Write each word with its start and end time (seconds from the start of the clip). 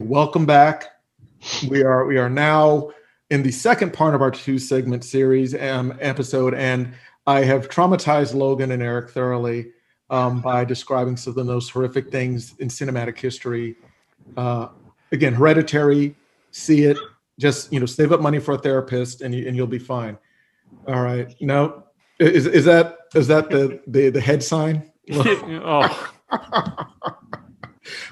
Welcome 0.00 0.46
back. 0.46 0.93
We 1.68 1.82
are 1.82 2.04
we 2.04 2.18
are 2.18 2.30
now 2.30 2.90
in 3.30 3.42
the 3.42 3.50
second 3.52 3.92
part 3.92 4.14
of 4.14 4.22
our 4.22 4.30
two 4.30 4.58
segment 4.58 5.04
series 5.04 5.54
um, 5.54 5.96
episode, 6.00 6.54
and 6.54 6.92
I 7.26 7.40
have 7.44 7.68
traumatized 7.68 8.34
Logan 8.34 8.72
and 8.72 8.82
Eric 8.82 9.10
thoroughly 9.10 9.72
um, 10.10 10.40
by 10.40 10.64
describing 10.64 11.16
some 11.16 11.30
of 11.32 11.36
the 11.36 11.44
most 11.44 11.70
horrific 11.70 12.10
things 12.10 12.54
in 12.58 12.68
cinematic 12.68 13.18
history. 13.18 13.76
Uh, 14.36 14.68
again, 15.12 15.32
Hereditary. 15.34 16.14
See 16.50 16.84
it. 16.84 16.98
Just 17.38 17.72
you 17.72 17.80
know, 17.80 17.86
save 17.86 18.12
up 18.12 18.20
money 18.20 18.38
for 18.38 18.54
a 18.54 18.58
therapist, 18.58 19.22
and 19.22 19.34
you, 19.34 19.46
and 19.46 19.56
you'll 19.56 19.66
be 19.66 19.78
fine. 19.78 20.18
All 20.86 21.02
right. 21.02 21.34
No, 21.40 21.84
is 22.18 22.46
is 22.46 22.64
that 22.66 22.98
is 23.14 23.26
that 23.28 23.50
the 23.50 23.80
the, 23.86 24.10
the 24.10 24.20
head 24.20 24.42
sign? 24.42 24.90
oh. 25.12 26.12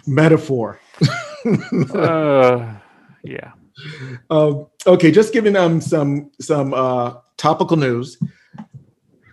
Metaphor. 0.06 0.80
uh, 1.94 2.74
yeah. 3.22 3.52
Um, 4.30 4.66
okay, 4.86 5.10
just 5.10 5.32
giving 5.32 5.52
them 5.52 5.80
some 5.80 6.30
some 6.40 6.74
uh, 6.74 7.14
topical 7.36 7.76
news. 7.76 8.18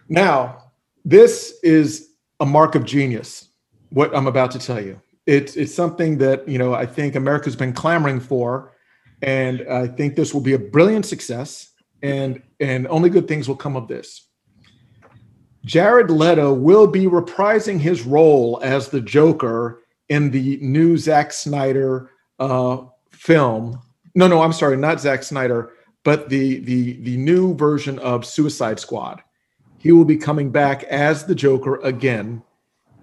Now, 0.08 0.72
this 1.06 1.60
is 1.64 2.10
a 2.40 2.46
mark 2.46 2.76
of 2.76 2.86
genius. 2.86 3.50
What 3.90 4.16
I'm 4.16 4.28
about 4.28 4.52
to 4.52 4.60
tell 4.60 4.82
you, 4.82 5.02
it's 5.26 5.56
it's 5.56 5.74
something 5.74 6.18
that 6.20 6.48
you 6.48 6.58
know 6.58 6.74
I 6.74 6.86
think 6.86 7.16
America's 7.16 7.56
been 7.56 7.74
clamoring 7.74 8.20
for, 8.20 8.74
and 9.22 9.66
I 9.70 9.88
think 9.88 10.16
this 10.16 10.34
will 10.34 10.42
be 10.42 10.54
a 10.54 10.60
brilliant 10.60 11.06
success, 11.06 11.72
and 12.02 12.42
and 12.60 12.88
only 12.88 13.10
good 13.10 13.28
things 13.28 13.48
will 13.48 13.56
come 13.56 13.76
of 13.76 13.88
this. 13.88 14.28
Jared 15.66 16.10
Leto 16.10 16.54
will 16.54 16.88
be 16.88 17.06
reprising 17.06 17.80
his 17.80 18.04
role 18.04 18.60
as 18.64 18.88
the 18.88 19.02
Joker 19.02 19.84
in 20.08 20.32
the 20.32 20.58
new 20.62 20.98
Zack 20.98 21.32
Snyder 21.32 22.12
uh, 22.40 22.86
film. 23.20 23.80
No, 24.16 24.28
no, 24.28 24.42
I'm 24.42 24.54
sorry, 24.54 24.78
not 24.78 25.00
Zack 25.00 25.24
Snyder, 25.24 25.74
but 26.04 26.30
the 26.30 26.60
the 26.60 26.94
the 27.02 27.18
new 27.18 27.56
version 27.56 28.00
of 28.00 28.26
Suicide 28.26 28.80
Squad. 28.80 29.22
He 29.78 29.92
will 29.92 30.06
be 30.06 30.18
coming 30.18 30.52
back 30.52 30.84
as 30.86 31.26
the 31.26 31.36
Joker 31.36 31.76
again 31.78 32.42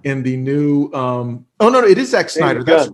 in 0.04 0.22
the 0.22 0.36
new. 0.36 0.92
Um, 0.92 1.46
oh 1.60 1.68
no, 1.68 1.80
no, 1.80 1.86
it 1.86 1.98
is 1.98 2.10
Zack 2.10 2.30
Snyder. 2.30 2.64
That's 2.64 2.90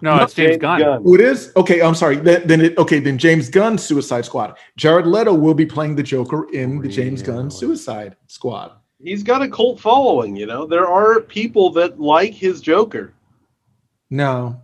no, 0.00 0.16
it's 0.22 0.34
James, 0.34 0.50
James 0.50 0.60
Gunn. 0.60 0.80
Gunn. 0.80 1.02
Oh, 1.06 1.14
it 1.14 1.20
is. 1.20 1.52
Okay, 1.56 1.80
I'm 1.80 1.94
sorry. 1.94 2.16
Then, 2.16 2.46
then 2.46 2.60
it 2.60 2.76
okay. 2.76 3.00
Then 3.00 3.16
James 3.16 3.48
Gunn 3.48 3.78
Suicide 3.78 4.24
Squad. 4.24 4.58
Jared 4.76 5.06
Leto 5.06 5.32
will 5.32 5.54
be 5.54 5.66
playing 5.66 5.96
the 5.96 6.02
Joker 6.02 6.46
in 6.52 6.80
the 6.80 6.88
James 6.88 7.22
Gunn 7.22 7.50
Suicide 7.50 8.16
Squad 8.26 8.72
he's 9.04 9.22
got 9.22 9.42
a 9.42 9.48
cult 9.48 9.78
following. 9.78 10.34
You 10.34 10.46
know, 10.46 10.66
there 10.66 10.88
are 10.88 11.20
people 11.20 11.70
that 11.70 12.00
like 12.00 12.32
his 12.32 12.60
Joker. 12.60 13.12
No, 14.10 14.60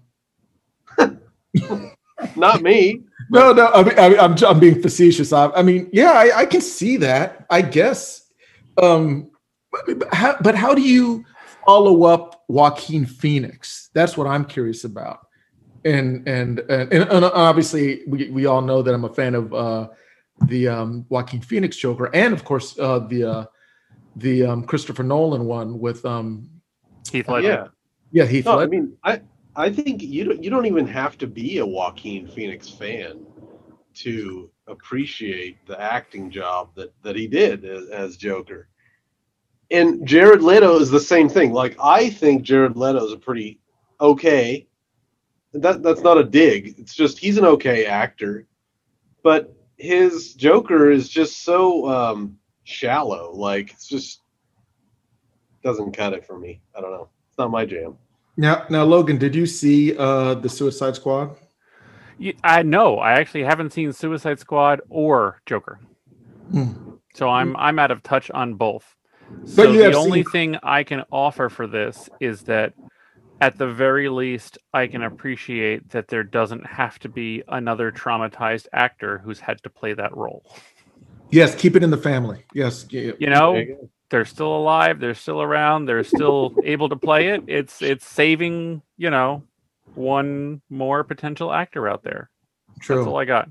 not 2.36 2.62
me. 2.62 3.00
No, 3.30 3.52
no. 3.52 3.68
I 3.68 3.82
mean, 3.82 3.98
I 3.98 4.06
am 4.06 4.32
I'm, 4.32 4.44
I'm 4.44 4.60
being 4.60 4.82
facetious. 4.82 5.32
I, 5.32 5.50
I 5.50 5.62
mean, 5.62 5.88
yeah, 5.92 6.12
I, 6.12 6.40
I, 6.40 6.46
can 6.46 6.60
see 6.60 6.96
that. 6.98 7.46
I 7.50 7.62
guess. 7.62 8.26
Um, 8.80 9.30
but 9.70 10.12
how, 10.12 10.36
but 10.40 10.54
how 10.54 10.74
do 10.74 10.82
you 10.82 11.24
follow 11.64 12.04
up 12.04 12.44
Joaquin 12.48 13.06
Phoenix? 13.06 13.90
That's 13.94 14.16
what 14.16 14.26
I'm 14.26 14.44
curious 14.44 14.84
about. 14.84 15.26
And 15.84 16.28
and 16.28 16.58
and, 16.60 16.92
and 16.92 17.24
obviously, 17.24 18.02
we, 18.06 18.28
we 18.30 18.46
all 18.46 18.60
know 18.60 18.82
that 18.82 18.92
I'm 18.92 19.04
a 19.04 19.14
fan 19.14 19.34
of 19.34 19.54
uh, 19.54 19.88
the 20.46 20.68
um, 20.68 21.06
Joaquin 21.08 21.40
Phoenix 21.40 21.76
Joker, 21.76 22.10
and 22.14 22.34
of 22.34 22.44
course, 22.44 22.78
uh, 22.78 22.98
the 22.98 23.24
uh, 23.24 23.44
the 24.16 24.44
um, 24.44 24.64
Christopher 24.64 25.04
Nolan 25.04 25.46
one 25.46 25.78
with 25.78 26.04
um, 26.04 26.50
Heath 27.10 27.28
Ledger. 27.28 27.48
Yeah, 27.48 27.66
yeah, 28.24 28.26
Heath 28.26 28.44
no, 28.44 28.56
Ledger. 28.56 28.62
I 28.62 28.66
mean, 28.66 28.96
I 29.04 29.20
I 29.60 29.70
think 29.70 30.02
you 30.02 30.24
don't 30.24 30.42
you 30.42 30.48
don't 30.48 30.64
even 30.64 30.86
have 30.86 31.18
to 31.18 31.26
be 31.26 31.58
a 31.58 31.66
Joaquin 31.66 32.26
Phoenix 32.26 32.70
fan 32.70 33.26
to 33.96 34.50
appreciate 34.66 35.66
the 35.66 35.78
acting 35.78 36.30
job 36.30 36.74
that 36.76 36.94
that 37.02 37.14
he 37.14 37.26
did 37.26 37.66
as, 37.66 37.88
as 37.90 38.16
Joker. 38.16 38.68
And 39.70 40.06
Jared 40.06 40.42
Leto 40.42 40.80
is 40.80 40.90
the 40.90 40.98
same 40.98 41.28
thing. 41.28 41.52
Like 41.52 41.76
I 41.78 42.08
think 42.08 42.42
Jared 42.42 42.76
Leto 42.76 43.04
is 43.04 43.12
a 43.12 43.18
pretty 43.18 43.60
okay. 44.00 44.66
That 45.52 45.82
that's 45.82 46.00
not 46.00 46.16
a 46.16 46.24
dig. 46.24 46.78
It's 46.78 46.94
just 46.94 47.18
he's 47.18 47.36
an 47.36 47.44
okay 47.44 47.84
actor, 47.84 48.46
but 49.22 49.54
his 49.76 50.34
Joker 50.34 50.90
is 50.90 51.08
just 51.10 51.42
so 51.44 51.86
um, 51.86 52.38
shallow. 52.64 53.32
Like 53.34 53.72
it's 53.72 53.86
just 53.86 54.22
doesn't 55.62 55.92
cut 55.92 56.14
it 56.14 56.26
for 56.26 56.38
me. 56.38 56.62
I 56.74 56.80
don't 56.80 56.92
know. 56.92 57.10
It's 57.28 57.36
not 57.36 57.50
my 57.50 57.66
jam. 57.66 57.98
Now, 58.40 58.64
now, 58.70 58.84
Logan, 58.84 59.18
did 59.18 59.34
you 59.34 59.44
see 59.44 59.94
uh, 59.98 60.32
the 60.32 60.48
Suicide 60.48 60.96
Squad? 60.96 61.36
I 62.42 62.62
know. 62.62 62.96
I 62.96 63.12
actually 63.12 63.44
haven't 63.44 63.74
seen 63.74 63.92
Suicide 63.92 64.40
Squad 64.40 64.80
or 64.88 65.42
Joker, 65.44 65.78
hmm. 66.50 66.92
so 67.12 67.28
I'm 67.28 67.54
I'm 67.56 67.78
out 67.78 67.90
of 67.90 68.02
touch 68.02 68.30
on 68.30 68.54
both. 68.54 68.96
So 69.44 69.70
the 69.70 69.92
only 69.92 70.22
seen... 70.22 70.32
thing 70.32 70.56
I 70.62 70.84
can 70.84 71.04
offer 71.12 71.50
for 71.50 71.66
this 71.66 72.08
is 72.18 72.40
that, 72.44 72.72
at 73.42 73.58
the 73.58 73.66
very 73.66 74.08
least, 74.08 74.56
I 74.72 74.86
can 74.86 75.02
appreciate 75.02 75.90
that 75.90 76.08
there 76.08 76.24
doesn't 76.24 76.64
have 76.64 76.98
to 77.00 77.10
be 77.10 77.42
another 77.46 77.92
traumatized 77.92 78.68
actor 78.72 79.18
who's 79.18 79.40
had 79.40 79.62
to 79.64 79.68
play 79.68 79.92
that 79.92 80.16
role. 80.16 80.42
Yes, 81.30 81.54
keep 81.54 81.76
it 81.76 81.82
in 81.82 81.90
the 81.90 81.98
family. 81.98 82.44
Yes, 82.54 82.86
you 82.88 83.14
know, 83.20 83.56
you 83.56 83.90
they're 84.10 84.24
still 84.24 84.54
alive, 84.54 85.00
they're 85.00 85.14
still 85.14 85.40
around, 85.40 85.86
they're 85.86 86.04
still 86.04 86.54
able 86.64 86.88
to 86.88 86.96
play 86.96 87.28
it. 87.28 87.44
It's 87.46 87.80
it's 87.80 88.06
saving, 88.06 88.82
you 88.96 89.10
know, 89.10 89.42
one 89.94 90.60
more 90.68 91.04
potential 91.04 91.52
actor 91.52 91.88
out 91.88 92.02
there. 92.02 92.30
True. 92.80 92.96
That's 92.96 93.08
all 93.08 93.18
I 93.18 93.24
got. 93.24 93.48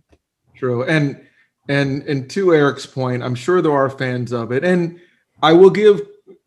True. 0.56 0.84
And 0.84 1.26
and 1.68 2.04
and 2.04 2.30
to 2.32 2.54
Eric's 2.54 2.86
point, 2.86 3.24
I'm 3.24 3.36
sure 3.36 3.62
there 3.62 3.72
are 3.72 3.90
fans 3.90 4.32
of 4.32 4.52
it. 4.52 4.64
And 4.64 5.00
I 5.42 5.54
will 5.54 5.70
give 5.70 6.02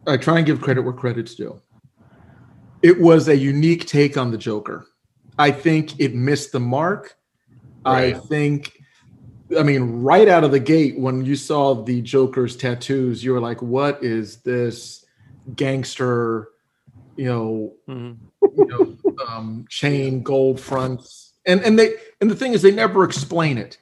I 0.06 0.16
try 0.16 0.38
and 0.38 0.46
give 0.46 0.60
credit 0.60 0.82
where 0.82 0.92
credit's 0.92 1.34
due. 1.34 1.60
It 2.82 3.00
was 3.00 3.28
a 3.28 3.36
unique 3.36 3.86
take 3.86 4.16
on 4.16 4.30
the 4.30 4.38
Joker. 4.38 4.86
I 5.38 5.50
think 5.50 5.98
it 6.00 6.14
missed 6.14 6.52
the 6.52 6.60
mark. 6.60 7.16
Right. 7.84 8.14
I 8.14 8.18
think 8.18 8.81
I 9.58 9.62
mean, 9.62 10.02
right 10.02 10.28
out 10.28 10.44
of 10.44 10.50
the 10.50 10.60
gate, 10.60 10.98
when 10.98 11.24
you 11.24 11.36
saw 11.36 11.74
the 11.74 12.00
Joker's 12.02 12.56
tattoos, 12.56 13.24
you 13.24 13.32
were 13.32 13.40
like, 13.40 13.62
"What 13.62 14.02
is 14.02 14.38
this 14.38 15.04
gangster?" 15.56 16.48
You 17.16 17.26
know, 17.26 17.72
mm-hmm. 17.88 18.48
you 18.56 18.66
know, 18.66 19.24
um, 19.28 19.66
chain 19.68 20.22
gold 20.22 20.60
fronts, 20.60 21.34
and 21.46 21.60
and 21.62 21.78
they 21.78 21.94
and 22.20 22.30
the 22.30 22.36
thing 22.36 22.52
is, 22.52 22.62
they 22.62 22.70
never 22.70 23.04
explain 23.04 23.58
it. 23.58 23.78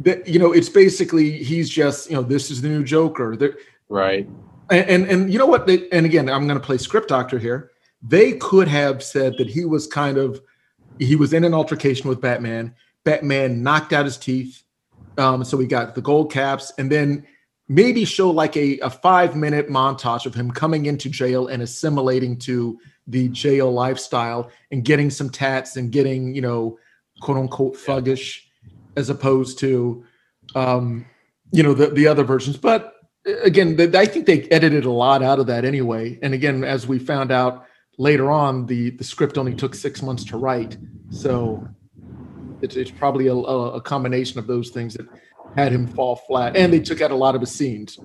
That 0.00 0.26
you 0.28 0.38
know, 0.38 0.52
it's 0.52 0.68
basically 0.68 1.42
he's 1.42 1.68
just 1.68 2.10
you 2.10 2.16
know, 2.16 2.22
this 2.22 2.50
is 2.50 2.62
the 2.62 2.68
new 2.68 2.84
Joker. 2.84 3.36
They're, 3.36 3.56
right. 3.88 4.28
And, 4.70 4.88
and 4.88 5.06
and 5.06 5.32
you 5.32 5.38
know 5.38 5.46
what? 5.46 5.66
They, 5.66 5.88
and 5.90 6.06
again, 6.06 6.28
I'm 6.28 6.46
going 6.46 6.58
to 6.58 6.64
play 6.64 6.78
script 6.78 7.08
doctor 7.08 7.38
here. 7.38 7.72
They 8.02 8.32
could 8.32 8.68
have 8.68 9.02
said 9.02 9.36
that 9.38 9.48
he 9.48 9.64
was 9.64 9.86
kind 9.86 10.16
of 10.16 10.40
he 10.98 11.16
was 11.16 11.32
in 11.32 11.44
an 11.44 11.54
altercation 11.54 12.08
with 12.08 12.20
Batman. 12.20 12.74
Batman 13.04 13.62
knocked 13.62 13.92
out 13.92 14.04
his 14.04 14.16
teeth 14.16 14.62
um, 15.18 15.44
so 15.44 15.56
we 15.56 15.66
got 15.66 15.94
the 15.94 16.00
gold 16.00 16.32
caps, 16.32 16.72
and 16.78 16.90
then 16.90 17.26
maybe 17.68 18.04
show 18.04 18.30
like 18.30 18.56
a, 18.56 18.78
a 18.80 18.90
five 18.90 19.36
minute 19.36 19.68
montage 19.68 20.26
of 20.26 20.34
him 20.34 20.50
coming 20.50 20.86
into 20.86 21.08
jail 21.08 21.46
and 21.46 21.62
assimilating 21.62 22.36
to 22.36 22.78
the 23.06 23.28
jail 23.28 23.72
lifestyle 23.72 24.50
and 24.72 24.84
getting 24.84 25.08
some 25.08 25.30
tats 25.30 25.76
and 25.76 25.92
getting, 25.92 26.34
you 26.34 26.40
know, 26.40 26.78
quote 27.20 27.38
unquote 27.38 27.74
thuggish 27.74 28.40
as 28.96 29.08
opposed 29.08 29.58
to, 29.60 30.04
um, 30.56 31.06
you 31.52 31.62
know, 31.62 31.72
the, 31.72 31.86
the 31.88 32.08
other 32.08 32.24
versions. 32.24 32.56
But 32.56 32.94
again, 33.44 33.76
the, 33.76 33.96
I 33.96 34.04
think 34.04 34.26
they 34.26 34.42
edited 34.48 34.84
a 34.84 34.90
lot 34.90 35.22
out 35.22 35.38
of 35.38 35.46
that 35.46 35.64
anyway. 35.64 36.18
And 36.22 36.34
again, 36.34 36.64
as 36.64 36.88
we 36.88 36.98
found 36.98 37.30
out 37.30 37.66
later 37.98 38.32
on, 38.32 38.66
the, 38.66 38.90
the 38.90 39.04
script 39.04 39.38
only 39.38 39.54
took 39.54 39.76
six 39.76 40.02
months 40.02 40.24
to 40.24 40.36
write. 40.36 40.76
So 41.10 41.68
it's, 42.62 42.76
it's 42.76 42.90
probably 42.90 43.26
a, 43.28 43.34
a 43.34 43.80
combination 43.80 44.38
of 44.38 44.46
those 44.46 44.70
things 44.70 44.94
that 44.94 45.06
had 45.56 45.72
him 45.72 45.86
fall 45.86 46.16
flat, 46.16 46.56
and 46.56 46.72
they 46.72 46.80
took 46.80 47.00
out 47.00 47.10
a 47.10 47.16
lot 47.16 47.34
of 47.34 47.40
his 47.40 47.50
scenes 47.50 47.98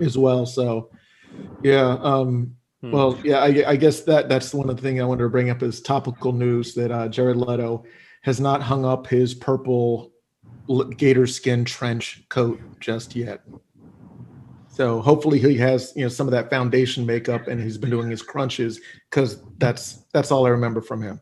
as 0.00 0.18
well. 0.18 0.46
So, 0.46 0.90
yeah. 1.62 1.96
Um, 2.00 2.56
hmm. 2.80 2.90
Well, 2.90 3.18
yeah. 3.24 3.38
I, 3.38 3.64
I, 3.70 3.76
guess 3.76 4.00
that 4.02 4.28
that's 4.28 4.52
one 4.52 4.68
of 4.68 4.76
the 4.76 4.82
things 4.82 5.00
I 5.00 5.04
wanted 5.04 5.22
to 5.22 5.28
bring 5.28 5.50
up 5.50 5.62
as 5.62 5.80
topical 5.80 6.32
news 6.32 6.74
that 6.74 6.90
uh, 6.90 7.08
Jared 7.08 7.36
Leto 7.36 7.84
has 8.22 8.40
not 8.40 8.62
hung 8.62 8.84
up 8.84 9.06
his 9.06 9.34
purple 9.34 10.12
gator 10.96 11.26
skin 11.26 11.64
trench 11.64 12.22
coat 12.28 12.60
just 12.80 13.16
yet. 13.16 13.42
So 14.68 15.02
hopefully 15.02 15.38
he 15.38 15.56
has 15.58 15.92
you 15.94 16.02
know 16.02 16.08
some 16.08 16.26
of 16.26 16.32
that 16.32 16.48
foundation 16.48 17.04
makeup 17.04 17.46
and 17.46 17.60
he's 17.60 17.76
been 17.76 17.90
doing 17.90 18.08
his 18.08 18.22
crunches 18.22 18.80
because 19.10 19.42
that's 19.58 20.04
that's 20.12 20.30
all 20.30 20.46
I 20.46 20.50
remember 20.50 20.80
from 20.80 21.02
him. 21.02 21.20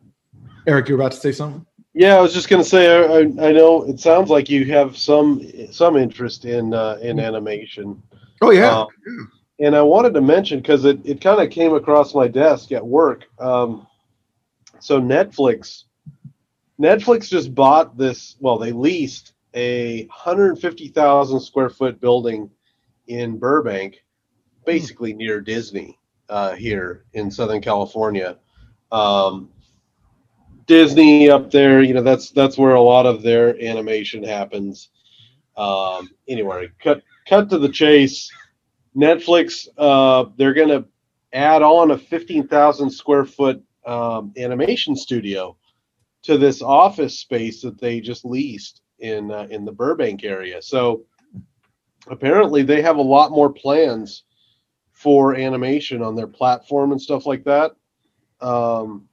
Eric, 0.66 0.88
you're 0.88 0.98
about 0.98 1.12
to 1.12 1.18
say 1.18 1.32
something. 1.32 1.66
Yeah, 1.92 2.16
I 2.16 2.20
was 2.20 2.32
just 2.32 2.48
going 2.48 2.62
to 2.62 2.68
say 2.68 3.04
I, 3.04 3.18
I 3.20 3.52
know 3.52 3.82
it 3.82 3.98
sounds 3.98 4.30
like 4.30 4.48
you 4.48 4.64
have 4.66 4.96
some 4.96 5.42
some 5.72 5.96
interest 5.96 6.44
in 6.44 6.72
uh, 6.72 6.98
in 7.02 7.18
animation. 7.18 8.02
Oh 8.40 8.50
yeah. 8.50 8.82
Um, 8.82 9.32
and 9.58 9.76
I 9.76 9.82
wanted 9.82 10.14
to 10.14 10.20
mention 10.20 10.60
because 10.60 10.84
it, 10.84 11.00
it 11.04 11.20
kind 11.20 11.40
of 11.42 11.50
came 11.50 11.74
across 11.74 12.14
my 12.14 12.28
desk 12.28 12.72
at 12.72 12.86
work. 12.86 13.26
Um, 13.38 13.86
so 14.78 15.00
Netflix 15.00 15.84
Netflix 16.80 17.28
just 17.28 17.54
bought 17.54 17.98
this. 17.98 18.36
Well, 18.40 18.58
they 18.58 18.72
leased 18.72 19.34
a 19.54 20.06
150,000 20.06 21.40
square 21.40 21.68
foot 21.68 22.00
building 22.00 22.50
in 23.08 23.36
Burbank, 23.36 24.02
basically 24.64 25.12
near 25.12 25.40
Disney 25.40 25.98
uh, 26.28 26.54
here 26.54 27.04
in 27.12 27.30
Southern 27.30 27.60
California. 27.60 28.38
Um, 28.92 29.50
Disney 30.70 31.28
up 31.28 31.50
there, 31.50 31.82
you 31.82 31.92
know, 31.92 32.02
that's 32.02 32.30
that's 32.30 32.56
where 32.56 32.76
a 32.76 32.80
lot 32.80 33.04
of 33.04 33.22
their 33.22 33.60
animation 33.60 34.22
happens. 34.22 34.90
Um, 35.56 36.08
anyway, 36.28 36.68
cut 36.80 37.02
cut 37.28 37.50
to 37.50 37.58
the 37.58 37.68
chase. 37.68 38.30
Netflix, 38.96 39.66
uh, 39.76 40.26
they're 40.36 40.54
going 40.54 40.68
to 40.68 40.84
add 41.32 41.62
on 41.62 41.90
a 41.90 41.98
15,000 41.98 42.88
square 42.88 43.24
foot 43.24 43.60
um, 43.84 44.32
animation 44.36 44.94
studio 44.94 45.56
to 46.22 46.38
this 46.38 46.62
office 46.62 47.18
space 47.18 47.62
that 47.62 47.80
they 47.80 48.00
just 48.00 48.24
leased 48.24 48.82
in 49.00 49.32
uh, 49.32 49.48
in 49.50 49.64
the 49.64 49.72
Burbank 49.72 50.22
area. 50.22 50.62
So 50.62 51.02
apparently 52.06 52.62
they 52.62 52.80
have 52.80 52.98
a 52.98 53.02
lot 53.02 53.32
more 53.32 53.52
plans 53.52 54.22
for 54.92 55.34
animation 55.34 56.00
on 56.00 56.14
their 56.14 56.28
platform 56.28 56.92
and 56.92 57.02
stuff 57.02 57.26
like 57.26 57.42
that. 57.42 57.72
Um, 58.40 59.08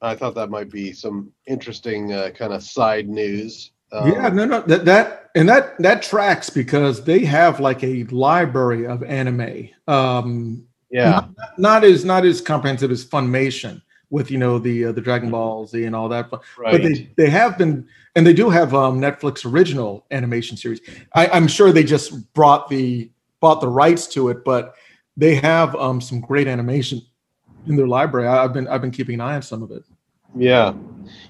I 0.00 0.14
thought 0.14 0.34
that 0.36 0.50
might 0.50 0.70
be 0.70 0.92
some 0.92 1.32
interesting 1.46 2.12
uh, 2.12 2.30
kind 2.30 2.52
of 2.52 2.62
side 2.62 3.08
news. 3.08 3.72
Um, 3.90 4.12
yeah, 4.12 4.28
no, 4.28 4.44
no, 4.44 4.60
that 4.62 4.84
that 4.84 5.30
and 5.34 5.48
that 5.48 5.78
that 5.78 6.02
tracks 6.02 6.50
because 6.50 7.04
they 7.04 7.24
have 7.24 7.58
like 7.58 7.82
a 7.82 8.04
library 8.04 8.86
of 8.86 9.02
anime. 9.02 9.68
Um, 9.88 10.66
yeah, 10.90 11.10
not, 11.10 11.58
not 11.58 11.84
as 11.84 12.04
not 12.04 12.24
as 12.24 12.40
comprehensive 12.40 12.90
as 12.90 13.04
Funimation 13.04 13.82
with 14.10 14.30
you 14.30 14.38
know 14.38 14.58
the 14.58 14.86
uh, 14.86 14.92
the 14.92 15.00
Dragon 15.00 15.28
mm-hmm. 15.28 15.32
Ball 15.32 15.66
Z 15.66 15.84
and 15.84 15.96
all 15.96 16.08
that, 16.10 16.30
right. 16.58 16.72
but 16.72 16.82
they 16.82 17.10
they 17.16 17.30
have 17.30 17.58
been 17.58 17.88
and 18.14 18.26
they 18.26 18.32
do 18.32 18.50
have 18.50 18.74
um, 18.74 19.00
Netflix 19.00 19.50
original 19.50 20.04
animation 20.10 20.56
series. 20.56 20.80
I, 21.14 21.26
am 21.36 21.46
sure 21.46 21.72
they 21.72 21.84
just 21.84 22.32
brought 22.34 22.68
the 22.68 23.10
bought 23.40 23.60
the 23.60 23.68
rights 23.68 24.06
to 24.08 24.28
it, 24.28 24.44
but 24.44 24.74
they 25.16 25.34
have 25.36 25.74
um, 25.76 26.00
some 26.00 26.20
great 26.20 26.46
animation 26.46 27.02
in 27.68 27.76
their 27.76 27.86
library. 27.86 28.26
I, 28.26 28.42
have 28.42 28.52
been 28.52 28.66
I've 28.68 28.80
been 28.80 28.90
keeping 28.90 29.14
an 29.14 29.20
eye 29.20 29.34
on 29.34 29.42
some 29.42 29.62
of 29.62 29.70
it. 29.70 29.84
Yeah, 30.34 30.74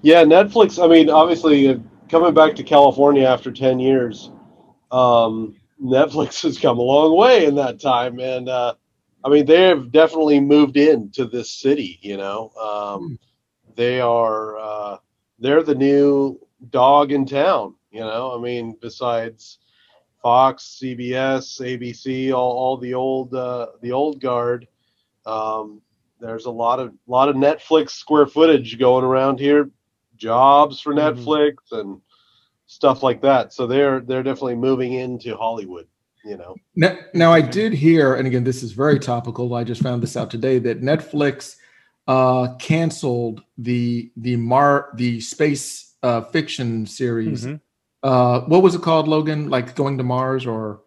yeah. 0.03 0.25
Netflix. 0.25 0.83
I 0.83 0.89
mean, 0.89 1.11
obviously, 1.11 1.69
uh, 1.69 1.79
coming 2.09 2.35
back 2.35 2.55
to 2.57 2.63
California 2.63 3.27
after 3.27 3.53
ten 3.53 3.79
years, 3.79 4.31
um, 4.91 5.57
Netflix 5.83 6.43
has 6.45 6.59
come 6.59 6.79
a 6.79 6.83
long 6.83 7.17
way 7.17 7.47
in 7.47 7.55
that 7.57 7.81
time, 7.81 8.19
and 8.21 8.49
uh, 8.49 8.75
I 9.25 9.29
mean, 9.29 9.47
they 9.47 9.63
have 9.63 9.93
definitely 9.93 10.41
moved 10.41 10.77
into 10.77 11.27
this 11.27 11.51
city. 11.51 11.99
You 12.03 12.17
know, 12.17 12.51
um, 12.61 13.01
hmm. 13.01 13.15
they 13.75 14.01
are 14.01 14.59
uh, 14.59 14.97
they're 15.39 15.63
the 15.63 15.75
new 15.75 16.41
dog 16.71 17.13
in 17.13 17.27
town. 17.27 17.75
You 17.91 18.01
know, 18.01 18.37
I 18.37 18.41
mean, 18.41 18.77
besides 18.81 19.59
Fox, 20.23 20.81
CBS, 20.83 21.61
ABC, 21.61 22.33
all, 22.33 22.53
all 22.53 22.77
the 22.77 22.95
old 22.95 23.35
uh, 23.35 23.69
the 23.83 23.93
old 23.93 24.21
guard. 24.21 24.67
Um, 25.27 25.83
there's 26.21 26.47
a 26.47 26.51
lot 26.51 26.81
of 26.81 26.93
lot 27.07 27.29
of 27.29 27.37
Netflix 27.37 27.91
square 27.91 28.27
footage 28.27 28.79
going 28.79 29.05
around 29.05 29.39
here, 29.39 29.71
jobs 30.17 30.81
for 30.81 30.95
mm-hmm. 30.95 31.19
Netflix 31.21 31.57
and 31.73 32.01
stuff 32.67 33.03
like 33.03 33.23
that. 33.23 33.53
So 33.53 33.67
they're 33.67 34.01
they're 34.01 34.23
definitely 34.23 34.57
moving 34.57 34.95
into 34.95 35.37
Hollywood. 35.37 35.87
You 36.25 36.37
know. 36.37 36.57
Now, 36.75 36.99
now 37.15 37.33
I 37.33 37.41
did 37.41 37.73
hear, 37.73 38.15
and 38.15 38.27
again, 38.27 38.45
this 38.45 38.63
is 38.63 38.73
very 38.73 38.99
topical. 38.99 39.55
I 39.55 39.65
just 39.65 39.83
found 39.83 40.03
this 40.03 40.17
out 40.17 40.31
today 40.31 40.59
that 40.59 40.83
Netflix 40.83 41.57
uh, 42.07 42.55
canceled 42.59 43.43
the 43.57 44.11
the 44.17 44.37
Mar 44.37 44.91
the 44.97 45.21
space 45.21 45.95
uh, 46.03 46.23
fiction 46.23 46.87
series. 46.87 47.47
Mm-hmm. 47.47 47.57
Uh, 48.03 48.41
what 48.41 48.63
was 48.63 48.75
it 48.75 48.83
called, 48.83 49.09
Logan? 49.09 49.49
Like 49.49 49.75
going 49.75 49.97
to 49.99 50.05
Mars 50.05 50.47
or? 50.47 50.81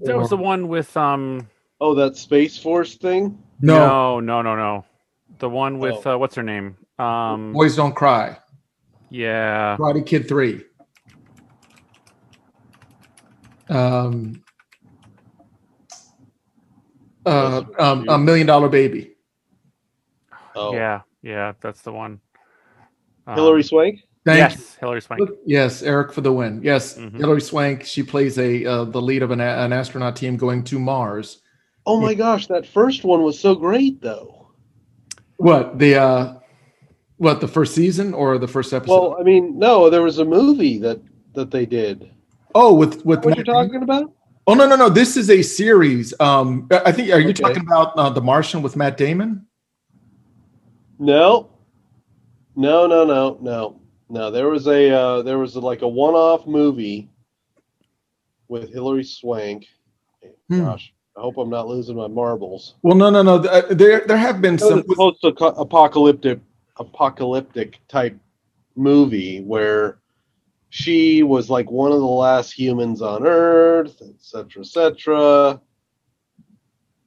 That 0.00 0.16
was 0.16 0.30
the 0.30 0.36
one 0.36 0.68
with 0.68 0.96
um. 0.96 1.48
Oh, 1.80 1.94
that 1.94 2.16
Space 2.16 2.58
Force 2.58 2.96
thing. 2.96 3.38
No, 3.60 4.20
no, 4.20 4.42
no, 4.42 4.42
no. 4.42 4.56
no. 4.56 4.84
The 5.38 5.48
one 5.48 5.78
with 5.78 6.06
oh. 6.06 6.14
uh, 6.14 6.18
what's 6.18 6.34
her 6.36 6.42
name? 6.42 6.76
Um, 6.98 7.52
Boys 7.52 7.76
Don't 7.76 7.94
Cry. 7.94 8.36
Yeah. 9.10 9.76
Karate 9.78 10.06
Kid 10.06 10.28
Three. 10.28 10.64
Um. 13.68 14.42
Uh, 17.26 17.62
um, 17.78 18.06
a 18.08 18.18
million 18.18 18.46
dollar 18.46 18.68
baby. 18.68 19.14
Oh. 20.54 20.74
Yeah, 20.74 21.00
yeah, 21.22 21.54
that's 21.60 21.80
the 21.80 21.92
one. 21.92 22.20
Hilary 23.26 23.60
um, 23.60 23.62
Swank. 23.62 24.00
Thank 24.26 24.38
yes, 24.38 24.56
you. 24.58 24.64
Hilary 24.80 25.02
Swank. 25.02 25.30
Yes, 25.46 25.82
Eric 25.82 26.12
for 26.12 26.20
the 26.20 26.32
win. 26.32 26.60
Yes, 26.62 26.98
mm-hmm. 26.98 27.16
Hilary 27.16 27.40
Swank. 27.40 27.84
She 27.84 28.02
plays 28.02 28.38
a 28.38 28.64
uh, 28.64 28.84
the 28.84 29.00
lead 29.00 29.22
of 29.22 29.30
an, 29.30 29.40
an 29.40 29.72
astronaut 29.72 30.16
team 30.16 30.36
going 30.36 30.64
to 30.64 30.78
Mars. 30.78 31.40
Oh 31.86 32.00
my 32.00 32.14
gosh, 32.14 32.46
that 32.46 32.66
first 32.66 33.04
one 33.04 33.22
was 33.22 33.38
so 33.38 33.54
great, 33.54 34.00
though. 34.00 34.48
What 35.36 35.78
the 35.78 35.96
uh, 35.96 36.34
what 37.18 37.40
the 37.40 37.48
first 37.48 37.74
season 37.74 38.14
or 38.14 38.38
the 38.38 38.48
first 38.48 38.72
episode? 38.72 38.92
Well, 38.92 39.16
I 39.20 39.22
mean, 39.22 39.58
no, 39.58 39.90
there 39.90 40.02
was 40.02 40.18
a 40.18 40.24
movie 40.24 40.78
that 40.78 41.00
that 41.34 41.50
they 41.50 41.66
did. 41.66 42.10
Oh, 42.54 42.72
with 42.72 43.04
with 43.04 43.24
what 43.24 43.36
you're 43.36 43.44
talking 43.44 43.82
about? 43.82 44.12
Oh 44.46 44.54
no 44.54 44.66
no 44.66 44.76
no! 44.76 44.88
This 44.88 45.16
is 45.16 45.28
a 45.28 45.42
series. 45.42 46.14
Um, 46.20 46.68
I 46.70 46.92
think 46.92 47.10
are 47.10 47.20
you 47.20 47.30
okay. 47.30 47.42
talking 47.42 47.62
about 47.62 47.96
uh, 47.96 48.10
the 48.10 48.22
Martian 48.22 48.62
with 48.62 48.76
Matt 48.76 48.96
Damon? 48.96 49.46
No, 50.98 51.50
no, 52.56 52.86
no, 52.86 53.04
no, 53.04 53.38
no. 53.40 53.80
No, 54.08 54.30
there 54.30 54.48
was 54.48 54.66
a 54.68 54.90
uh, 54.90 55.22
there 55.22 55.38
was 55.38 55.56
a, 55.56 55.60
like 55.60 55.82
a 55.82 55.88
one-off 55.88 56.46
movie 56.46 57.10
with 58.48 58.72
Hilary 58.72 59.04
Swank. 59.04 59.66
Hmm. 60.48 60.60
Gosh, 60.60 60.93
I 61.16 61.20
hope 61.20 61.36
I'm 61.38 61.50
not 61.50 61.68
losing 61.68 61.96
my 61.96 62.08
marbles. 62.08 62.74
Well, 62.82 62.96
no, 62.96 63.08
no, 63.10 63.22
no. 63.22 63.36
Uh, 63.36 63.72
there 63.72 64.04
there 64.06 64.16
have 64.16 64.40
been 64.40 64.58
some 64.58 64.82
post-apocalyptic 64.82 66.40
apocalyptic 66.76 67.78
type 67.88 68.16
movie 68.74 69.40
where 69.42 69.98
she 70.70 71.22
was 71.22 71.48
like 71.48 71.70
one 71.70 71.92
of 71.92 72.00
the 72.00 72.04
last 72.04 72.52
humans 72.52 73.00
on 73.00 73.24
Earth, 73.24 74.02
etc., 74.02 74.62
etc. 74.62 75.60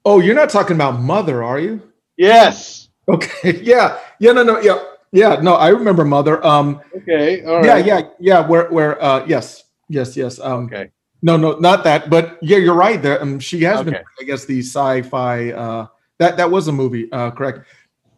Oh, 0.06 0.22
you're 0.22 0.36
not 0.36 0.50
talking 0.50 0.76
about 0.78 1.02
Mother, 1.02 1.44
are 1.44 1.60
you? 1.60 1.82
Yes. 2.16 2.90
Okay. 3.10 3.60
Yeah. 3.64 4.00
Yeah. 4.20 4.32
No. 4.32 4.44
No. 4.44 4.60
Yeah. 4.62 4.82
Yeah, 5.12 5.40
no, 5.42 5.54
I 5.56 5.70
remember 5.70 6.04
Mother. 6.04 6.46
Um, 6.46 6.82
okay, 6.96 7.44
all 7.46 7.62
right. 7.62 7.86
Yeah, 7.86 8.00
yeah, 8.00 8.10
yeah. 8.20 8.48
Where, 8.48 8.70
where? 8.70 9.02
Uh, 9.02 9.26
yes, 9.26 9.64
yes, 9.88 10.18
yes. 10.18 10.40
Um, 10.40 10.66
okay. 10.66 10.92
No, 11.22 11.36
no, 11.38 11.58
not 11.58 11.84
that. 11.84 12.10
But 12.10 12.38
yeah, 12.42 12.58
you're 12.58 12.76
right. 12.76 13.02
There, 13.02 13.22
um, 13.22 13.40
she 13.40 13.64
has 13.64 13.80
okay. 13.80 13.92
been. 13.92 14.04
I 14.20 14.24
guess 14.24 14.46
the 14.46 14.60
sci-fi. 14.60 15.52
Uh, 15.52 15.88
that 16.20 16.38
that 16.38 16.50
was 16.50 16.68
a 16.68 16.72
movie. 16.72 17.12
Uh, 17.12 17.32
correct. 17.32 17.68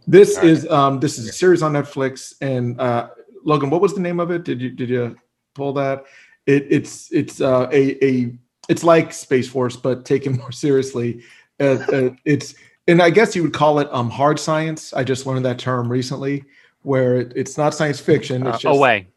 This 0.08 0.38
all 0.38 0.46
is 0.46 0.64
right. 0.64 0.72
um, 0.72 1.00
this 1.00 1.18
is 1.18 1.30
a 1.30 1.32
series 1.32 1.62
on 1.62 1.74
Netflix. 1.74 2.34
And 2.42 2.80
uh, 2.80 3.10
Logan, 3.44 3.70
what 3.70 3.82
was 3.82 3.94
the 3.94 4.02
name 4.02 4.20
of 4.20 4.32
it? 4.32 4.44
Did 4.44 4.62
you 4.62 4.70
did 4.72 4.90
you 4.90 5.16
pull 5.54 5.74
that? 5.74 6.06
It, 6.46 6.68
it's 6.70 7.12
it's 7.12 7.42
uh, 7.42 7.70
a 7.72 8.06
a 8.06 8.34
it's 8.68 8.84
like 8.84 9.14
Space 9.14 9.50
Force, 9.50 9.76
but 9.76 10.06
taken 10.06 10.38
more 10.38 10.52
seriously. 10.52 11.24
Uh, 11.60 11.78
uh, 11.92 12.10
it's 12.26 12.56
and 12.88 13.02
I 13.02 13.10
guess 13.10 13.36
you 13.36 13.44
would 13.44 13.54
call 13.54 13.80
it 13.80 13.88
um 13.92 14.10
hard 14.10 14.40
science. 14.40 14.94
I 14.94 15.04
just 15.04 15.26
learned 15.26 15.46
that 15.46 15.60
term 15.60 15.90
recently 15.92 16.44
where 16.84 17.18
it, 17.18 17.34
it's 17.36 17.58
not 17.58 17.74
science 17.74 18.00
fiction. 18.00 18.48
It's 18.48 18.58
uh, 18.58 18.60
just 18.60 18.78
away. 18.78 19.08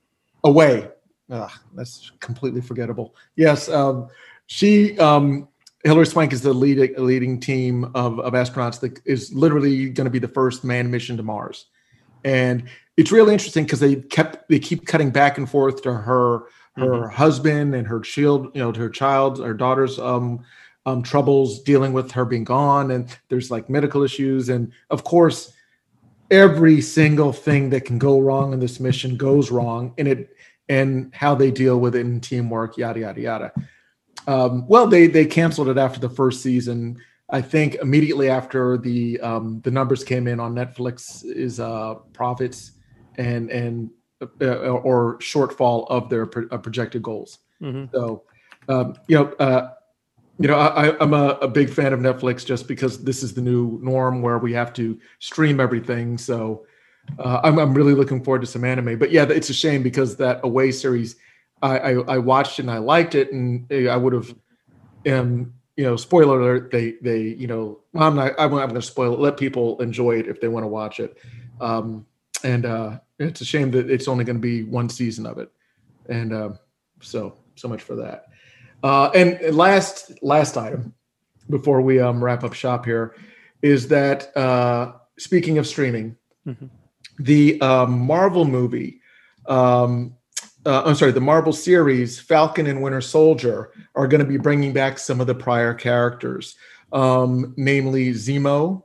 Away. 0.45 0.89
Ugh, 1.33 1.51
that's 1.75 2.13
completely 2.21 2.61
forgettable. 2.61 3.17
Yes, 3.37 3.69
um, 3.71 4.09
she 4.47 4.99
um, 4.99 5.49
Hilary 5.83 6.07
Swank 6.07 6.33
is 6.33 6.43
the 6.43 6.53
lead, 6.53 6.99
leading 6.99 7.41
team 7.41 7.85
of, 7.95 8.21
of 8.21 8.35
astronauts 8.35 8.79
that 8.81 9.01
is 9.07 9.33
literally 9.33 9.89
going 9.89 10.05
to 10.05 10.11
be 10.11 10.19
the 10.19 10.29
first 10.29 10.63
manned 10.63 10.91
mission 10.91 11.17
to 11.17 11.23
Mars, 11.23 11.67
and 12.23 12.65
it's 12.99 13.11
really 13.11 13.33
interesting 13.33 13.65
because 13.65 13.81
they 13.81 13.97
kept 13.97 14.47
they 14.51 14.59
keep 14.59 14.87
cutting 14.87 15.11
back 15.11 15.39
and 15.39 15.49
forth 15.49 15.83
to 15.83 15.95
her 15.95 16.45
her 16.77 16.87
mm-hmm. 16.87 17.15
husband 17.15 17.75
and 17.75 17.87
her 17.87 18.05
shield, 18.05 18.51
you 18.55 18.61
know, 18.61 18.71
to 18.71 18.81
her 18.81 18.91
child, 18.91 19.39
her 19.39 19.55
daughter's 19.55 19.99
um, 19.99 20.45
um, 20.85 21.03
troubles 21.03 21.63
dealing 21.63 21.95
with 21.95 22.13
her 22.13 22.27
being 22.27 22.45
gone, 22.45 22.91
and 22.91 23.17
there's 23.31 23.51
like 23.51 23.71
medical 23.71 24.03
issues, 24.03 24.51
and 24.51 24.71
of 24.91 25.03
course 25.03 25.55
every 26.31 26.81
single 26.81 27.31
thing 27.31 27.69
that 27.69 27.85
can 27.85 27.99
go 27.99 28.19
wrong 28.19 28.55
in 28.55 28.59
this 28.59 28.81
mission 28.81 29.17
goes 29.17 29.51
wrong, 29.51 29.95
and 29.97 30.09
it 30.09 30.37
and 30.73 31.15
how 31.15 31.35
they 31.35 31.51
deal 31.51 31.79
with 31.79 31.95
it 31.95 32.01
in 32.01 32.19
teamwork, 32.19 32.79
yada 32.79 33.01
yada 33.01 33.21
yada. 33.21 33.53
Um, 34.27 34.67
well, 34.69 34.87
they 34.87 35.07
they 35.07 35.27
canceled 35.27 35.69
it 35.69 35.77
after 35.77 36.01
the 36.01 36.09
first 36.09 36.43
season. 36.43 36.99
I 37.29 37.43
think 37.43 37.75
immediately 37.77 38.31
after 38.31 38.79
the 38.79 39.21
um, 39.21 39.61
the 39.65 39.71
numbers 39.71 40.03
came 40.03 40.27
in 40.27 40.41
on 40.41 40.55
Netflix 40.55 41.25
is 41.25 41.61
uh, 41.61 41.95
profits 42.15 42.73
and 43.19 43.51
and 43.51 43.91
uh, 44.41 44.47
or 44.89 45.19
shortfall 45.19 45.87
of 45.91 46.09
their 46.09 46.25
pro- 46.25 46.49
uh, 46.51 46.57
projected 46.57 47.03
goals. 47.03 47.41
Mm-hmm. 47.61 47.95
So 47.95 48.25
um, 48.69 48.95
you 49.09 49.17
know. 49.17 49.27
Uh, 49.39 49.75
you 50.39 50.49
know, 50.49 50.57
I, 50.57 51.01
am 51.01 51.13
a, 51.13 51.39
a, 51.43 51.47
big 51.47 51.71
fan 51.71 51.93
of 51.93 52.01
Netflix 52.01 52.45
just 52.45 52.67
because 52.67 53.05
this 53.05 53.23
is 53.23 53.33
the 53.35 53.43
new 53.43 53.79
norm 53.81 54.23
where 54.23 54.39
we 54.39 54.53
have 54.55 54.73
to 54.73 54.99
stream 55.21 55.61
everything. 55.61 56.19
So 56.19 56.65
uh, 57.19 57.41
I'm, 57.43 57.59
I'm 57.59 57.75
really 57.75 57.95
looking 57.95 58.23
forward 58.23 58.41
to 58.43 58.47
some 58.47 58.65
anime. 58.65 58.99
But 58.99 59.11
yeah, 59.11 59.25
it's 59.29 59.51
a 59.51 59.55
shame 59.55 59.83
because 59.83 60.17
that 60.17 60.41
Away 60.43 60.73
series, 60.73 61.17
I, 61.61 61.79
I, 61.79 61.93
I 62.15 62.19
watched 62.19 62.59
it 62.59 62.63
and 62.63 62.71
I 62.71 62.79
liked 62.79 63.15
it, 63.15 63.33
and 63.33 63.67
I 63.71 63.97
would 63.97 64.13
have, 64.13 64.35
um, 65.07 65.53
you 65.77 65.85
know, 65.85 65.97
spoiler 65.97 66.41
alert, 66.41 66.71
they 66.71 66.95
they 67.03 67.21
you 67.21 67.47
know, 67.47 67.81
I'm 67.95 68.17
not 68.17 68.35
I'm, 68.39 68.51
going 68.51 68.75
to 68.75 68.83
spoil 68.83 69.15
it. 69.15 69.21
Let 69.21 69.37
people 69.37 69.81
enjoy 69.81 70.19
it 70.19 70.29
if 70.29 70.41
they 70.41 70.49
want 70.49 70.65
to 70.65 70.69
watch 70.69 71.01
it. 71.01 71.19
Um, 71.61 72.07
and 72.45 72.67
uh, 72.67 72.99
it's 73.19 73.41
a 73.41 73.45
shame 73.45 73.71
that 73.73 73.91
it's 73.91 74.09
only 74.09 74.25
going 74.25 74.37
to 74.37 74.41
be 74.41 74.65
one 74.65 74.89
season 74.89 75.27
of 75.27 75.39
it. 75.39 75.51
And 76.09 76.33
uh, 76.33 76.51
so 77.01 77.37
so 77.55 77.69
much 77.69 77.83
for 77.83 77.95
that. 77.97 78.27
Uh, 78.83 79.11
and 79.15 79.55
last 79.55 80.13
last 80.23 80.57
item 80.57 80.95
before 81.49 81.81
we 81.81 82.01
um, 82.01 82.23
wrap 82.23 82.45
up 82.45 82.53
shop 82.53 82.85
here 82.85 83.15
is 83.63 83.89
that 83.89 84.37
uh, 84.37 84.93
speaking 85.19 85.59
of 85.59 85.67
streaming, 85.67 86.17
mm-hmm. 86.47 86.67
The 87.19 87.61
uh, 87.61 87.87
Marvel 87.87 88.45
movie, 88.45 89.01
um, 89.47 90.15
uh, 90.65 90.83
I'm 90.85 90.95
sorry, 90.95 91.13
the 91.13 91.21
Marvel 91.21 91.53
series 91.53 92.21
Falcon 92.21 92.67
and 92.67 92.83
Winter 92.83 93.01
Soldier 93.01 93.73
are 93.95 94.07
going 94.07 94.21
to 94.21 94.27
be 94.27 94.37
bringing 94.37 94.73
back 94.73 94.99
some 94.99 95.21
of 95.21 95.27
the 95.27 95.35
prior 95.35 95.75
characters, 95.75 96.55
um, 96.93 97.55
namely 97.57 98.13
Zemo. 98.13 98.83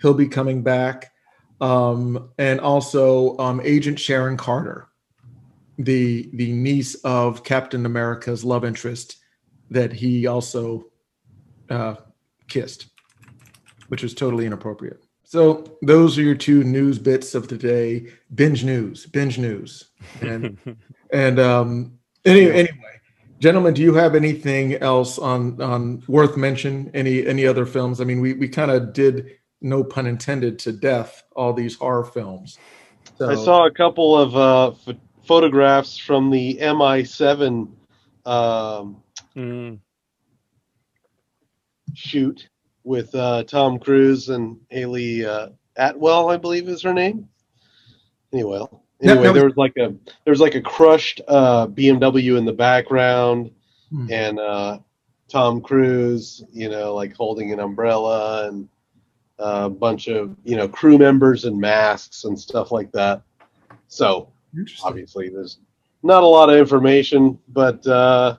He'll 0.00 0.14
be 0.14 0.28
coming 0.28 0.62
back, 0.62 1.12
um, 1.60 2.30
and 2.38 2.60
also 2.60 3.36
um, 3.38 3.60
Agent 3.64 3.98
Sharon 3.98 4.36
Carter, 4.36 4.88
the 5.76 6.30
the 6.34 6.52
niece 6.52 6.94
of 6.96 7.42
Captain 7.42 7.84
America's 7.84 8.44
love 8.44 8.64
interest 8.64 9.16
that 9.70 9.92
he 9.92 10.26
also 10.28 10.86
uh, 11.68 11.96
kissed, 12.46 12.86
which 13.88 14.02
was 14.02 14.14
totally 14.14 14.46
inappropriate. 14.46 15.02
So 15.28 15.76
those 15.82 16.16
are 16.16 16.22
your 16.22 16.34
two 16.34 16.64
news 16.64 16.98
bits 16.98 17.34
of 17.34 17.48
the 17.48 17.58
day. 17.58 18.06
Binge 18.34 18.64
news, 18.64 19.04
binge 19.04 19.36
news, 19.36 19.90
and 20.22 20.56
and 21.12 21.38
um, 21.38 21.98
any, 22.24 22.50
anyway, 22.50 23.00
gentlemen, 23.38 23.74
do 23.74 23.82
you 23.82 23.92
have 23.92 24.14
anything 24.14 24.76
else 24.76 25.18
on 25.18 25.60
on 25.60 26.02
worth 26.08 26.38
mention? 26.38 26.90
Any 26.94 27.26
any 27.26 27.46
other 27.46 27.66
films? 27.66 28.00
I 28.00 28.04
mean, 28.04 28.22
we 28.22 28.32
we 28.32 28.48
kind 28.48 28.70
of 28.70 28.94
did, 28.94 29.36
no 29.60 29.84
pun 29.84 30.06
intended, 30.06 30.58
to 30.60 30.72
death 30.72 31.24
all 31.36 31.52
these 31.52 31.74
horror 31.74 32.04
films. 32.04 32.58
So, 33.18 33.28
I 33.28 33.34
saw 33.34 33.66
a 33.66 33.70
couple 33.70 34.16
of 34.16 34.34
uh, 34.34 34.94
photographs 35.26 35.98
from 35.98 36.30
the 36.30 36.56
MI7 36.62 37.68
um, 38.24 39.02
mm. 39.36 39.78
shoot 41.92 42.48
with 42.88 43.14
uh, 43.14 43.44
Tom 43.44 43.78
Cruise 43.78 44.30
and 44.30 44.58
Hayley 44.70 45.24
uh, 45.24 45.50
Atwell, 45.76 46.30
I 46.30 46.38
believe 46.38 46.68
is 46.68 46.82
her 46.82 46.94
name. 46.94 47.28
Anyway, 48.32 48.64
anyway, 49.02 49.14
no, 49.16 49.22
no, 49.22 49.32
there 49.34 49.44
was 49.44 49.56
like 49.56 49.76
a 49.76 49.94
there 50.24 50.32
was 50.32 50.40
like 50.40 50.54
a 50.54 50.60
crushed 50.60 51.20
uh, 51.28 51.66
BMW 51.66 52.38
in 52.38 52.46
the 52.46 52.52
background, 52.52 53.50
mm. 53.92 54.10
and 54.10 54.40
uh, 54.40 54.78
Tom 55.28 55.60
Cruise, 55.60 56.42
you 56.50 56.70
know, 56.70 56.94
like 56.94 57.14
holding 57.14 57.52
an 57.52 57.60
umbrella, 57.60 58.48
and 58.48 58.68
a 59.38 59.68
bunch 59.68 60.08
of 60.08 60.34
you 60.44 60.56
know 60.56 60.66
crew 60.66 60.96
members 60.96 61.44
in 61.44 61.60
masks 61.60 62.24
and 62.24 62.38
stuff 62.38 62.72
like 62.72 62.90
that. 62.92 63.22
So 63.88 64.32
obviously, 64.82 65.28
there's 65.28 65.58
not 66.02 66.22
a 66.22 66.26
lot 66.26 66.48
of 66.48 66.56
information, 66.56 67.38
but 67.48 67.86
uh, 67.86 68.38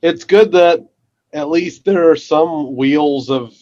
it's 0.00 0.22
good 0.22 0.52
that 0.52 0.88
at 1.32 1.48
least 1.48 1.84
there 1.84 2.10
are 2.10 2.16
some 2.16 2.76
wheels 2.76 3.30
of 3.30 3.54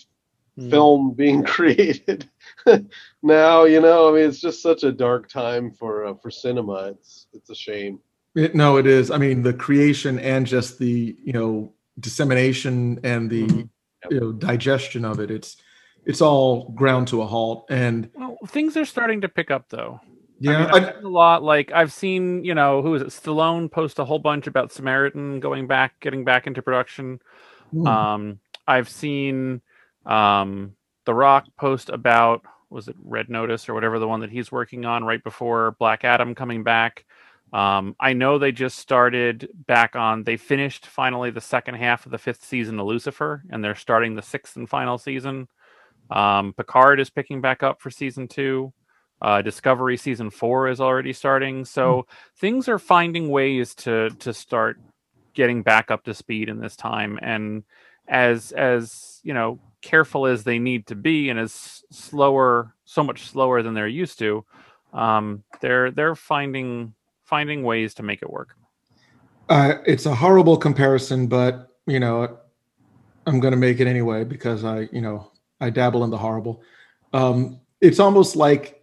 mm. 0.58 0.70
film 0.70 1.14
being 1.14 1.42
created 1.44 2.28
now. 3.22 3.64
You 3.64 3.80
know, 3.80 4.08
I 4.08 4.12
mean, 4.12 4.28
it's 4.28 4.40
just 4.40 4.62
such 4.62 4.84
a 4.84 4.92
dark 4.92 5.28
time 5.28 5.70
for 5.70 6.06
uh, 6.06 6.14
for 6.14 6.30
cinema. 6.30 6.88
It's 6.88 7.26
it's 7.32 7.50
a 7.50 7.54
shame. 7.54 8.00
It, 8.34 8.54
no, 8.54 8.76
it 8.76 8.86
is. 8.86 9.10
I 9.10 9.18
mean, 9.18 9.42
the 9.42 9.54
creation 9.54 10.18
and 10.18 10.46
just 10.46 10.78
the 10.78 11.16
you 11.22 11.32
know 11.32 11.72
dissemination 11.98 13.00
and 13.02 13.30
the 13.30 13.46
mm-hmm. 13.46 14.12
you 14.12 14.20
know 14.20 14.32
digestion 14.32 15.04
of 15.04 15.20
it. 15.20 15.30
It's 15.30 15.56
it's 16.04 16.20
all 16.20 16.70
ground 16.70 17.08
to 17.08 17.22
a 17.22 17.26
halt. 17.26 17.66
And 17.68 18.10
well, 18.14 18.36
things 18.46 18.76
are 18.76 18.84
starting 18.84 19.22
to 19.22 19.28
pick 19.28 19.50
up 19.50 19.68
though. 19.68 20.00
Yeah, 20.38 20.66
I 20.66 20.80
mean, 20.80 20.90
a 21.02 21.08
lot. 21.08 21.42
Like 21.42 21.72
I've 21.72 21.92
seen, 21.92 22.44
you 22.44 22.54
know, 22.54 22.82
who 22.82 22.94
is 22.94 23.02
it? 23.02 23.08
Stallone 23.08 23.70
post 23.70 23.98
a 23.98 24.04
whole 24.04 24.18
bunch 24.18 24.46
about 24.46 24.70
Samaritan 24.70 25.40
going 25.40 25.66
back, 25.66 25.98
getting 26.00 26.24
back 26.24 26.46
into 26.46 26.62
production. 26.62 27.20
Mm. 27.74 27.86
Um, 27.86 28.40
I've 28.66 28.88
seen 28.88 29.62
um, 30.04 30.74
The 31.04 31.14
Rock 31.14 31.46
post 31.56 31.88
about 31.88 32.42
was 32.68 32.88
it 32.88 32.96
Red 33.02 33.28
Notice 33.28 33.68
or 33.68 33.74
whatever 33.74 33.98
the 33.98 34.08
one 34.08 34.20
that 34.20 34.30
he's 34.30 34.50
working 34.50 34.84
on 34.84 35.04
right 35.04 35.22
before 35.22 35.76
Black 35.78 36.04
Adam 36.04 36.34
coming 36.34 36.64
back. 36.64 37.04
Um, 37.52 37.94
I 38.00 38.12
know 38.12 38.38
they 38.38 38.52
just 38.52 38.78
started 38.78 39.48
back 39.66 39.94
on. 39.94 40.24
They 40.24 40.36
finished 40.36 40.86
finally 40.86 41.30
the 41.30 41.40
second 41.40 41.76
half 41.76 42.04
of 42.04 42.12
the 42.12 42.18
fifth 42.18 42.44
season 42.44 42.78
of 42.80 42.86
Lucifer, 42.86 43.44
and 43.50 43.62
they're 43.62 43.76
starting 43.76 44.14
the 44.14 44.22
sixth 44.22 44.56
and 44.56 44.68
final 44.68 44.98
season. 44.98 45.48
Um, 46.10 46.54
Picard 46.54 47.00
is 47.00 47.10
picking 47.10 47.40
back 47.40 47.62
up 47.62 47.80
for 47.80 47.90
season 47.90 48.28
two. 48.28 48.72
Uh, 49.22 49.42
Discovery 49.42 49.96
season 49.96 50.30
four 50.30 50.68
is 50.68 50.80
already 50.80 51.12
starting, 51.12 51.64
so 51.64 52.02
mm. 52.02 52.04
things 52.38 52.68
are 52.68 52.78
finding 52.78 53.30
ways 53.30 53.74
to 53.76 54.10
to 54.18 54.34
start 54.34 54.78
getting 55.36 55.62
back 55.62 55.92
up 55.92 56.02
to 56.04 56.14
speed 56.14 56.48
in 56.48 56.58
this 56.58 56.74
time. 56.74 57.20
And 57.22 57.62
as 58.08 58.50
as 58.50 59.20
you 59.22 59.34
know, 59.34 59.60
careful 59.82 60.26
as 60.26 60.42
they 60.42 60.58
need 60.58 60.88
to 60.88 60.96
be, 60.96 61.28
and 61.28 61.38
as 61.38 61.84
slower, 61.92 62.74
so 62.84 63.04
much 63.04 63.28
slower 63.28 63.62
than 63.62 63.74
they're 63.74 63.86
used 63.86 64.18
to, 64.18 64.44
um, 64.92 65.44
they're 65.60 65.92
they're 65.92 66.16
finding 66.16 66.94
finding 67.22 67.62
ways 67.62 67.94
to 67.94 68.02
make 68.02 68.22
it 68.22 68.30
work. 68.30 68.56
Uh, 69.48 69.74
it's 69.86 70.06
a 70.06 70.14
horrible 70.14 70.56
comparison, 70.56 71.28
but 71.28 71.68
you 71.86 72.00
know, 72.00 72.38
I'm 73.26 73.38
going 73.38 73.52
to 73.52 73.58
make 73.58 73.78
it 73.78 73.86
anyway 73.86 74.24
because 74.24 74.64
I, 74.64 74.88
you 74.92 75.00
know, 75.00 75.30
I 75.60 75.70
dabble 75.70 76.02
in 76.02 76.10
the 76.10 76.18
horrible. 76.18 76.62
Um, 77.12 77.60
it's 77.80 78.00
almost 78.00 78.34
like 78.34 78.82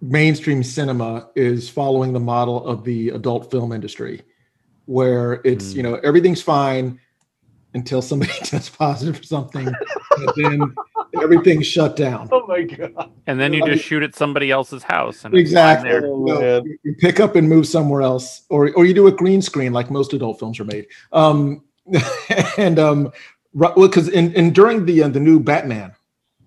mainstream 0.00 0.62
cinema 0.62 1.28
is 1.34 1.68
following 1.68 2.12
the 2.12 2.20
model 2.20 2.64
of 2.66 2.84
the 2.84 3.08
adult 3.10 3.50
film 3.50 3.72
industry 3.72 4.22
where 4.88 5.40
it's 5.44 5.72
mm. 5.72 5.76
you 5.76 5.82
know 5.82 5.96
everything's 5.96 6.40
fine 6.40 6.98
until 7.74 8.00
somebody 8.00 8.32
tests 8.42 8.70
positive 8.70 9.18
for 9.18 9.22
something 9.22 9.66
and 9.66 10.32
then 10.36 10.74
everything's 11.22 11.66
shut 11.66 11.94
down 11.94 12.26
oh 12.32 12.46
my 12.46 12.62
god 12.62 13.10
and 13.26 13.38
then 13.38 13.52
you 13.52 13.62
just 13.66 13.84
shoot 13.84 14.02
at 14.02 14.14
somebody 14.14 14.50
else's 14.50 14.82
house 14.82 15.26
and 15.26 15.34
exactly 15.34 15.90
oh, 15.90 16.64
you 16.82 16.94
pick 16.98 17.20
up 17.20 17.36
and 17.36 17.46
move 17.46 17.66
somewhere 17.66 18.00
else 18.00 18.42
or 18.48 18.72
or 18.74 18.86
you 18.86 18.94
do 18.94 19.06
a 19.06 19.12
green 19.12 19.42
screen 19.42 19.74
like 19.74 19.90
most 19.90 20.14
adult 20.14 20.38
films 20.38 20.58
are 20.58 20.64
made 20.64 20.86
um 21.12 21.62
and 22.56 22.78
um 22.78 23.12
well 23.52 23.74
because 23.74 24.08
in, 24.08 24.32
in 24.32 24.52
during 24.52 24.86
the 24.86 25.02
uh, 25.02 25.08
the 25.08 25.20
new 25.20 25.38
batman 25.38 25.94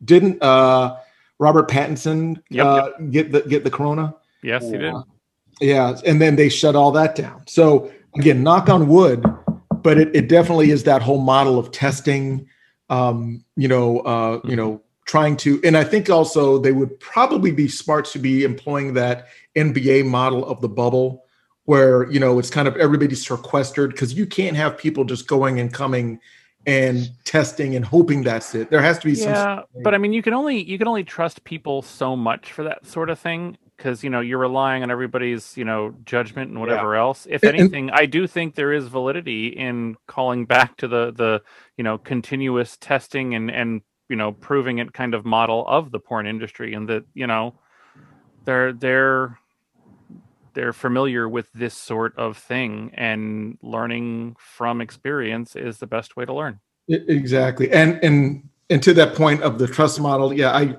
didn't 0.03 0.41
uh 0.41 0.97
Robert 1.41 1.67
Pattinson 1.67 2.39
yep, 2.51 2.65
uh, 2.65 2.89
yep. 2.99 3.11
get 3.11 3.31
the 3.31 3.41
get 3.41 3.63
the 3.63 3.71
corona? 3.71 4.15
Yes, 4.43 4.63
he 4.63 4.77
did. 4.77 4.93
Yeah, 5.59 5.97
and 6.05 6.21
then 6.21 6.35
they 6.35 6.49
shut 6.49 6.75
all 6.75 6.91
that 6.91 7.15
down. 7.15 7.41
So 7.47 7.91
again, 8.17 8.43
knock 8.43 8.69
on 8.69 8.87
wood, 8.87 9.25
but 9.81 9.97
it, 9.97 10.15
it 10.15 10.27
definitely 10.27 10.71
is 10.71 10.83
that 10.83 11.01
whole 11.01 11.21
model 11.21 11.57
of 11.57 11.71
testing. 11.71 12.47
Um, 12.89 13.43
you 13.55 13.67
know, 13.67 13.99
uh, 14.01 14.41
you 14.43 14.55
know, 14.55 14.81
trying 15.05 15.37
to, 15.37 15.61
and 15.63 15.77
I 15.77 15.83
think 15.83 16.09
also 16.09 16.57
they 16.57 16.71
would 16.71 16.99
probably 16.99 17.51
be 17.51 17.67
smart 17.67 18.05
to 18.05 18.19
be 18.19 18.43
employing 18.43 18.93
that 18.95 19.27
NBA 19.55 20.05
model 20.05 20.45
of 20.45 20.61
the 20.61 20.69
bubble, 20.69 21.25
where 21.65 22.09
you 22.11 22.19
know 22.19 22.37
it's 22.39 22.49
kind 22.49 22.67
of 22.67 22.75
everybody's 22.77 23.25
sequestered 23.25 23.91
because 23.91 24.13
you 24.13 24.25
can't 24.25 24.57
have 24.57 24.77
people 24.77 25.05
just 25.05 25.27
going 25.27 25.59
and 25.59 25.73
coming 25.73 26.19
and 26.67 27.09
testing 27.23 27.75
and 27.75 27.85
hoping 27.85 28.23
that's 28.23 28.53
it. 28.53 28.69
There 28.69 28.81
has 28.81 28.99
to 28.99 29.05
be 29.05 29.15
some. 29.15 29.31
Yeah, 29.31 29.61
but 29.83 29.95
I 29.95 29.97
mean, 29.97 30.13
you 30.13 30.21
can 30.21 30.33
only 30.33 30.61
you 30.61 30.77
can 30.77 30.87
only 30.87 31.03
trust 31.03 31.43
people 31.43 31.81
so 31.81 32.15
much 32.15 32.51
for 32.51 32.63
that 32.63 32.85
sort 32.85 33.09
of 33.09 33.17
thing 33.19 33.57
because 33.81 34.03
you 34.03 34.09
know 34.11 34.19
you're 34.19 34.37
relying 34.37 34.83
on 34.83 34.91
everybody's 34.91 35.57
you 35.57 35.65
know 35.65 35.95
judgment 36.05 36.51
and 36.51 36.59
whatever 36.59 36.93
yeah. 36.93 37.01
else. 37.01 37.25
If 37.29 37.43
anything, 37.43 37.89
I 37.91 38.05
do 38.05 38.27
think 38.27 38.53
there 38.53 38.71
is 38.71 38.87
validity 38.87 39.47
in 39.47 39.95
calling 40.07 40.45
back 40.45 40.77
to 40.77 40.87
the 40.87 41.11
the 41.11 41.41
you 41.77 41.83
know 41.83 41.97
continuous 41.97 42.77
testing 42.77 43.33
and 43.33 43.49
and 43.49 43.81
you 44.07 44.15
know 44.15 44.33
proving 44.33 44.77
it 44.77 44.93
kind 44.93 45.15
of 45.15 45.25
model 45.25 45.65
of 45.67 45.91
the 45.91 45.99
porn 45.99 46.27
industry, 46.27 46.75
and 46.75 46.87
that 46.89 47.05
you 47.15 47.25
know 47.25 47.55
they're 48.45 48.71
they're 48.71 49.39
they're 50.53 50.73
familiar 50.73 51.27
with 51.27 51.47
this 51.53 51.73
sort 51.73 52.15
of 52.17 52.37
thing 52.37 52.91
and 52.93 53.57
learning 53.63 54.35
from 54.37 54.81
experience 54.81 55.55
is 55.55 55.77
the 55.77 55.87
best 55.87 56.17
way 56.17 56.25
to 56.25 56.33
learn 56.33 56.59
exactly 56.89 57.71
and 57.71 57.97
and 58.03 58.49
and 58.69 58.83
to 58.83 58.93
that 58.93 59.15
point 59.15 59.41
of 59.43 59.59
the 59.59 59.67
trust 59.67 59.97
model 60.01 60.33
yeah 60.33 60.51
i 60.51 60.75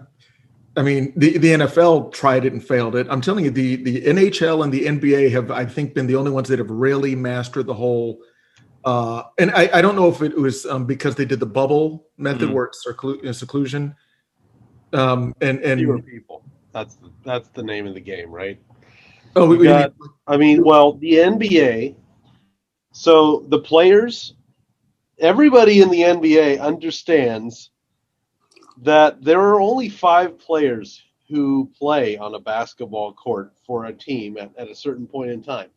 i 0.76 0.82
mean 0.82 1.12
the 1.16 1.38
the 1.38 1.48
nfl 1.48 2.12
tried 2.12 2.44
it 2.44 2.52
and 2.52 2.64
failed 2.64 2.96
it 2.96 3.06
i'm 3.10 3.20
telling 3.20 3.44
you 3.44 3.50
the 3.50 3.76
the 3.76 4.02
nhl 4.02 4.64
and 4.64 4.72
the 4.72 4.86
nba 4.86 5.30
have 5.30 5.50
i 5.50 5.64
think 5.64 5.94
been 5.94 6.06
the 6.06 6.16
only 6.16 6.30
ones 6.30 6.48
that 6.48 6.58
have 6.58 6.70
really 6.70 7.14
mastered 7.14 7.66
the 7.66 7.74
whole 7.74 8.20
uh 8.84 9.22
and 9.38 9.50
i 9.52 9.68
i 9.74 9.82
don't 9.82 9.96
know 9.96 10.08
if 10.08 10.22
it 10.22 10.36
was 10.36 10.66
um, 10.66 10.86
because 10.86 11.14
they 11.14 11.24
did 11.24 11.40
the 11.40 11.46
bubble 11.46 12.06
method 12.16 12.48
mm. 12.48 12.52
where 12.52 12.64
it's 12.66 12.84
seclu- 12.86 13.34
seclusion 13.34 13.94
um 14.92 15.34
and 15.40 15.60
and 15.60 15.80
fewer 15.80 16.00
people 16.00 16.44
that's 16.72 16.94
the, 16.96 17.10
that's 17.24 17.48
the 17.50 17.62
name 17.62 17.86
of 17.86 17.94
the 17.94 18.00
game 18.00 18.30
right 18.30 18.58
Oh, 19.34 19.46
we, 19.46 19.64
got, 19.64 19.94
I 20.26 20.36
mean, 20.36 20.62
well, 20.62 20.92
the 20.94 21.12
NBA. 21.12 21.94
So 22.92 23.46
the 23.48 23.58
players, 23.58 24.34
everybody 25.18 25.80
in 25.80 25.88
the 25.88 26.02
NBA 26.02 26.60
understands 26.60 27.70
that 28.78 29.22
there 29.22 29.40
are 29.40 29.60
only 29.60 29.88
five 29.88 30.38
players 30.38 31.02
who 31.28 31.70
play 31.78 32.16
on 32.16 32.34
a 32.34 32.40
basketball 32.40 33.12
court 33.12 33.52
for 33.66 33.86
a 33.86 33.92
team 33.92 34.36
at, 34.38 34.50
at 34.56 34.68
a 34.68 34.74
certain 34.74 35.06
point 35.06 35.30
in 35.30 35.42
time. 35.42 35.68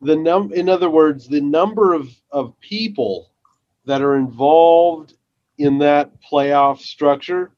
The 0.00 0.16
num, 0.16 0.52
in 0.52 0.68
other 0.68 0.90
words, 0.90 1.28
the 1.28 1.40
number 1.40 1.94
of, 1.94 2.08
of 2.30 2.58
people 2.60 3.30
that 3.86 4.02
are 4.02 4.16
involved 4.16 5.14
in 5.58 5.78
that 5.78 6.10
playoff 6.20 6.80
structure 6.80 7.50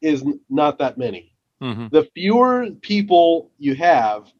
is 0.00 0.24
not 0.50 0.78
that 0.78 0.98
many. 0.98 1.32
Mm-hmm. 1.62 1.88
The 1.90 2.08
fewer 2.14 2.70
people 2.82 3.50
you 3.58 3.74
have, 3.74 4.32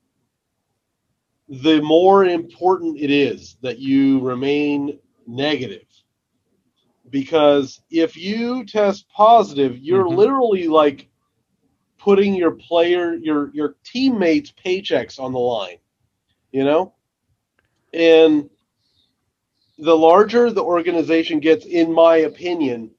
the 1.49 1.81
more 1.81 2.25
important 2.25 2.99
it 2.99 3.11
is 3.11 3.57
that 3.63 3.79
you 3.79 4.21
remain 4.21 4.99
negative. 5.27 5.88
Because 7.11 7.81
if 7.91 8.17
you 8.17 8.65
test 8.65 9.09
positive, 9.09 9.79
you're 9.79 10.05
mm-hmm. 10.05 10.17
literally 10.17 10.69
like 10.69 11.09
putting 11.99 12.35
your 12.35 12.53
player, 12.53 13.15
your 13.15 13.51
your 13.55 13.77
teammates' 13.85 14.53
paychecks 14.53 15.19
on 15.19 15.33
the 15.33 15.39
line. 15.39 15.79
You 16.53 16.65
know? 16.65 16.95
And 17.93 18.51
the 19.79 19.97
larger 19.97 20.51
the 20.51 20.63
organization 20.63 21.41
gets, 21.41 21.65
in 21.65 21.93
my 21.93 22.17
opinion, 22.19 22.91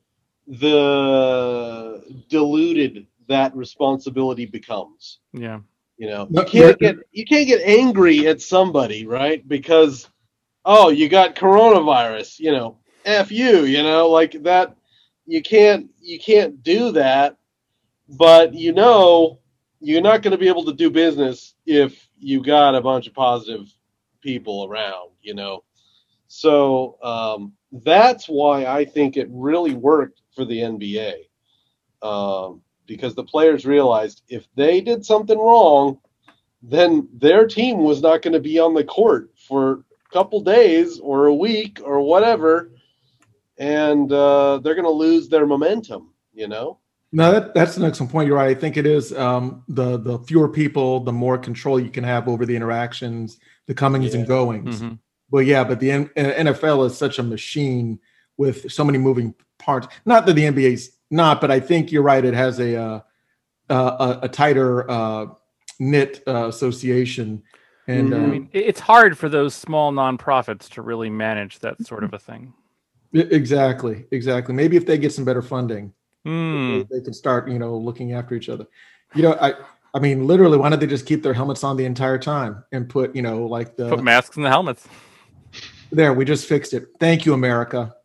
the 0.48 2.04
diluted 2.30 3.06
that 3.28 3.56
responsibility 3.56 4.46
becomes. 4.46 5.20
Yeah. 5.34 5.60
You 5.98 6.08
know, 6.08 6.28
you 6.30 6.44
can't 6.46 6.80
get 6.80 6.96
you 7.12 7.26
can't 7.26 7.46
get 7.46 7.62
angry 7.62 8.26
at 8.28 8.42
somebody, 8.42 9.06
right? 9.06 9.46
Because 9.46 10.10
oh, 10.64 10.90
you 10.90 11.10
got 11.10 11.36
coronavirus, 11.36 12.40
you 12.40 12.52
know, 12.54 12.78
F 13.10 13.32
you, 13.32 13.66
you 13.66 13.84
know, 13.84 14.10
like 14.10 14.44
that 14.44 14.76
you 15.26 15.42
can't 15.42 15.90
you 16.02 16.20
can't 16.20 16.64
do 16.64 16.92
that. 16.94 17.38
But 18.08 18.54
you 18.54 18.74
know, 18.74 19.40
you're 19.80 20.02
not 20.02 20.22
going 20.22 20.32
to 20.32 20.38
be 20.38 20.48
able 20.48 20.66
to 20.66 20.74
do 20.74 20.90
business 20.90 21.56
if 21.66 22.10
you 22.18 22.44
got 22.44 22.76
a 22.76 22.82
bunch 22.82 23.08
of 23.08 23.14
positive 23.14 23.74
people 24.22 24.66
around, 24.66 25.12
you 25.22 25.34
know. 25.34 25.64
So 26.28 26.98
um, 27.02 27.54
that's 27.72 28.26
why 28.28 28.66
I 28.66 28.86
think 28.86 29.18
it 29.18 29.28
really 29.32 29.74
worked 29.74 30.22
for 30.36 30.46
the 30.46 30.60
NBA. 30.60 31.14
Um, 32.02 32.62
because 32.86 33.14
the 33.14 33.24
players 33.24 33.66
realized 33.66 34.24
if 34.30 34.48
they 34.56 34.82
did 34.82 35.06
something 35.06 35.38
wrong, 35.38 36.00
then 36.64 37.08
their 37.14 37.46
team 37.48 37.80
was 37.80 38.02
not 38.02 38.22
going 38.22 38.34
to 38.34 38.40
be 38.40 38.60
on 38.60 38.74
the 38.74 38.84
court 38.84 39.32
for 39.48 39.72
a 39.74 40.14
couple 40.14 40.42
days 40.42 41.00
or 41.00 41.28
a 41.28 41.36
week 41.36 41.80
or 41.84 42.02
whatever, 42.02 42.72
and 43.60 44.12
uh, 44.12 44.58
they're 44.60 44.76
going 44.76 44.86
to 44.86 44.92
lose 44.92 45.30
their 45.30 45.46
momentum. 45.46 46.14
You 46.34 46.48
know. 46.48 46.80
No, 47.12 47.32
that, 47.32 47.56
that's 47.56 47.76
an 47.76 47.84
excellent 47.84 48.12
point. 48.12 48.28
You're 48.28 48.38
right. 48.38 48.56
I 48.56 48.60
think 48.60 48.78
it 48.78 48.86
is 48.86 49.14
um, 49.14 49.64
the 49.68 49.98
the 49.98 50.20
fewer 50.20 50.48
people, 50.48 51.02
the 51.02 51.14
more 51.14 51.38
control 51.38 51.80
you 51.80 51.90
can 51.90 52.04
have 52.04 52.28
over 52.28 52.46
the 52.46 52.56
interactions, 52.56 53.40
the 53.68 53.74
comings 53.74 54.14
yeah. 54.14 54.20
and 54.20 54.28
goings. 54.28 54.82
Mm-hmm. 54.82 54.96
But 55.30 55.46
yeah, 55.46 55.64
but 55.64 55.80
the 55.80 55.92
N- 55.92 56.10
NFL 56.16 56.88
is 56.88 56.98
such 56.98 57.20
a 57.20 57.24
machine 57.24 58.00
with 58.38 58.72
so 58.72 58.84
many 58.84 58.98
moving 58.98 59.36
parts. 59.58 59.88
Not 60.06 60.26
that 60.26 60.34
the 60.34 60.44
NBA's 60.44 60.92
not, 61.12 61.42
but 61.42 61.52
I 61.52 61.60
think 61.60 61.92
you're 61.92 62.04
right. 62.04 62.24
It 62.24 62.34
has 62.34 62.60
a 62.60 62.80
uh, 62.80 63.00
a, 63.70 64.20
a, 64.24 64.30
tighter 64.30 64.90
uh, 64.90 65.28
knit 65.80 66.24
uh, 66.28 66.48
association. 66.48 67.44
And 67.88 68.10
mm-hmm. 68.10 68.24
I 68.24 68.28
mean, 68.28 68.50
it's 68.52 68.80
hard 68.80 69.18
for 69.18 69.30
those 69.30 69.56
small 69.56 69.92
nonprofits 69.92 70.70
to 70.72 70.82
really 70.82 71.10
manage 71.10 71.60
that 71.60 71.86
sort 71.86 72.04
of 72.04 72.14
a 72.14 72.20
thing. 72.20 72.54
Exactly, 73.14 74.06
exactly. 74.12 74.54
Maybe 74.54 74.78
if 74.78 74.86
they 74.86 74.98
get 74.98 75.12
some 75.12 75.26
better 75.26 75.42
funding, 75.42 75.94
mm. 76.26 76.88
they, 76.90 76.98
they 76.98 77.04
can 77.04 77.14
start, 77.14 77.50
you 77.50 77.60
know, 77.60 77.76
looking 77.76 78.14
after 78.14 78.36
each 78.36 78.50
other. 78.50 78.68
You 79.16 79.24
know, 79.24 79.34
I, 79.42 79.54
I 79.94 80.00
mean, 80.00 80.28
literally, 80.28 80.58
why 80.58 80.70
don't 80.70 80.80
they 80.80 80.88
just 80.88 81.06
keep 81.06 81.24
their 81.24 81.34
helmets 81.34 81.64
on 81.64 81.76
the 81.76 81.86
entire 81.86 82.20
time 82.20 82.64
and 82.72 82.88
put, 82.88 83.16
you 83.16 83.22
know, 83.22 83.46
like 83.46 83.76
the 83.76 83.90
put 83.90 84.04
masks 84.04 84.38
in 84.38 84.44
the 84.44 84.50
helmets? 84.50 84.88
There, 85.92 86.14
we 86.14 86.26
just 86.26 86.48
fixed 86.48 86.74
it. 86.74 86.90
Thank 87.00 87.26
you, 87.26 87.34
America. 87.34 87.96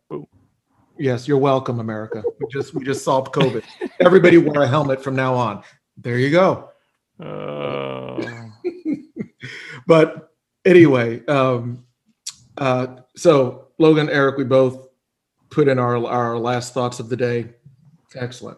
Yes, 0.97 1.27
you're 1.27 1.37
welcome, 1.37 1.79
America. 1.79 2.23
We 2.39 2.47
just 2.51 2.73
we 2.73 2.83
just 2.83 3.03
solved 3.03 3.33
COVID. 3.33 3.63
Everybody 3.99 4.37
wear 4.37 4.63
a 4.63 4.67
helmet 4.67 5.03
from 5.03 5.15
now 5.15 5.35
on. 5.35 5.63
There 5.97 6.17
you 6.17 6.31
go. 6.31 6.69
Uh... 7.19 8.23
but 9.87 10.33
anyway, 10.65 11.23
um, 11.27 11.85
uh, 12.57 12.87
so 13.15 13.67
Logan, 13.77 14.09
Eric, 14.09 14.37
we 14.37 14.45
both 14.45 14.84
put 15.49 15.67
in 15.67 15.79
our 15.79 16.05
our 16.05 16.37
last 16.37 16.73
thoughts 16.73 16.99
of 16.99 17.09
the 17.09 17.17
day. 17.17 17.49
Excellent. 18.15 18.57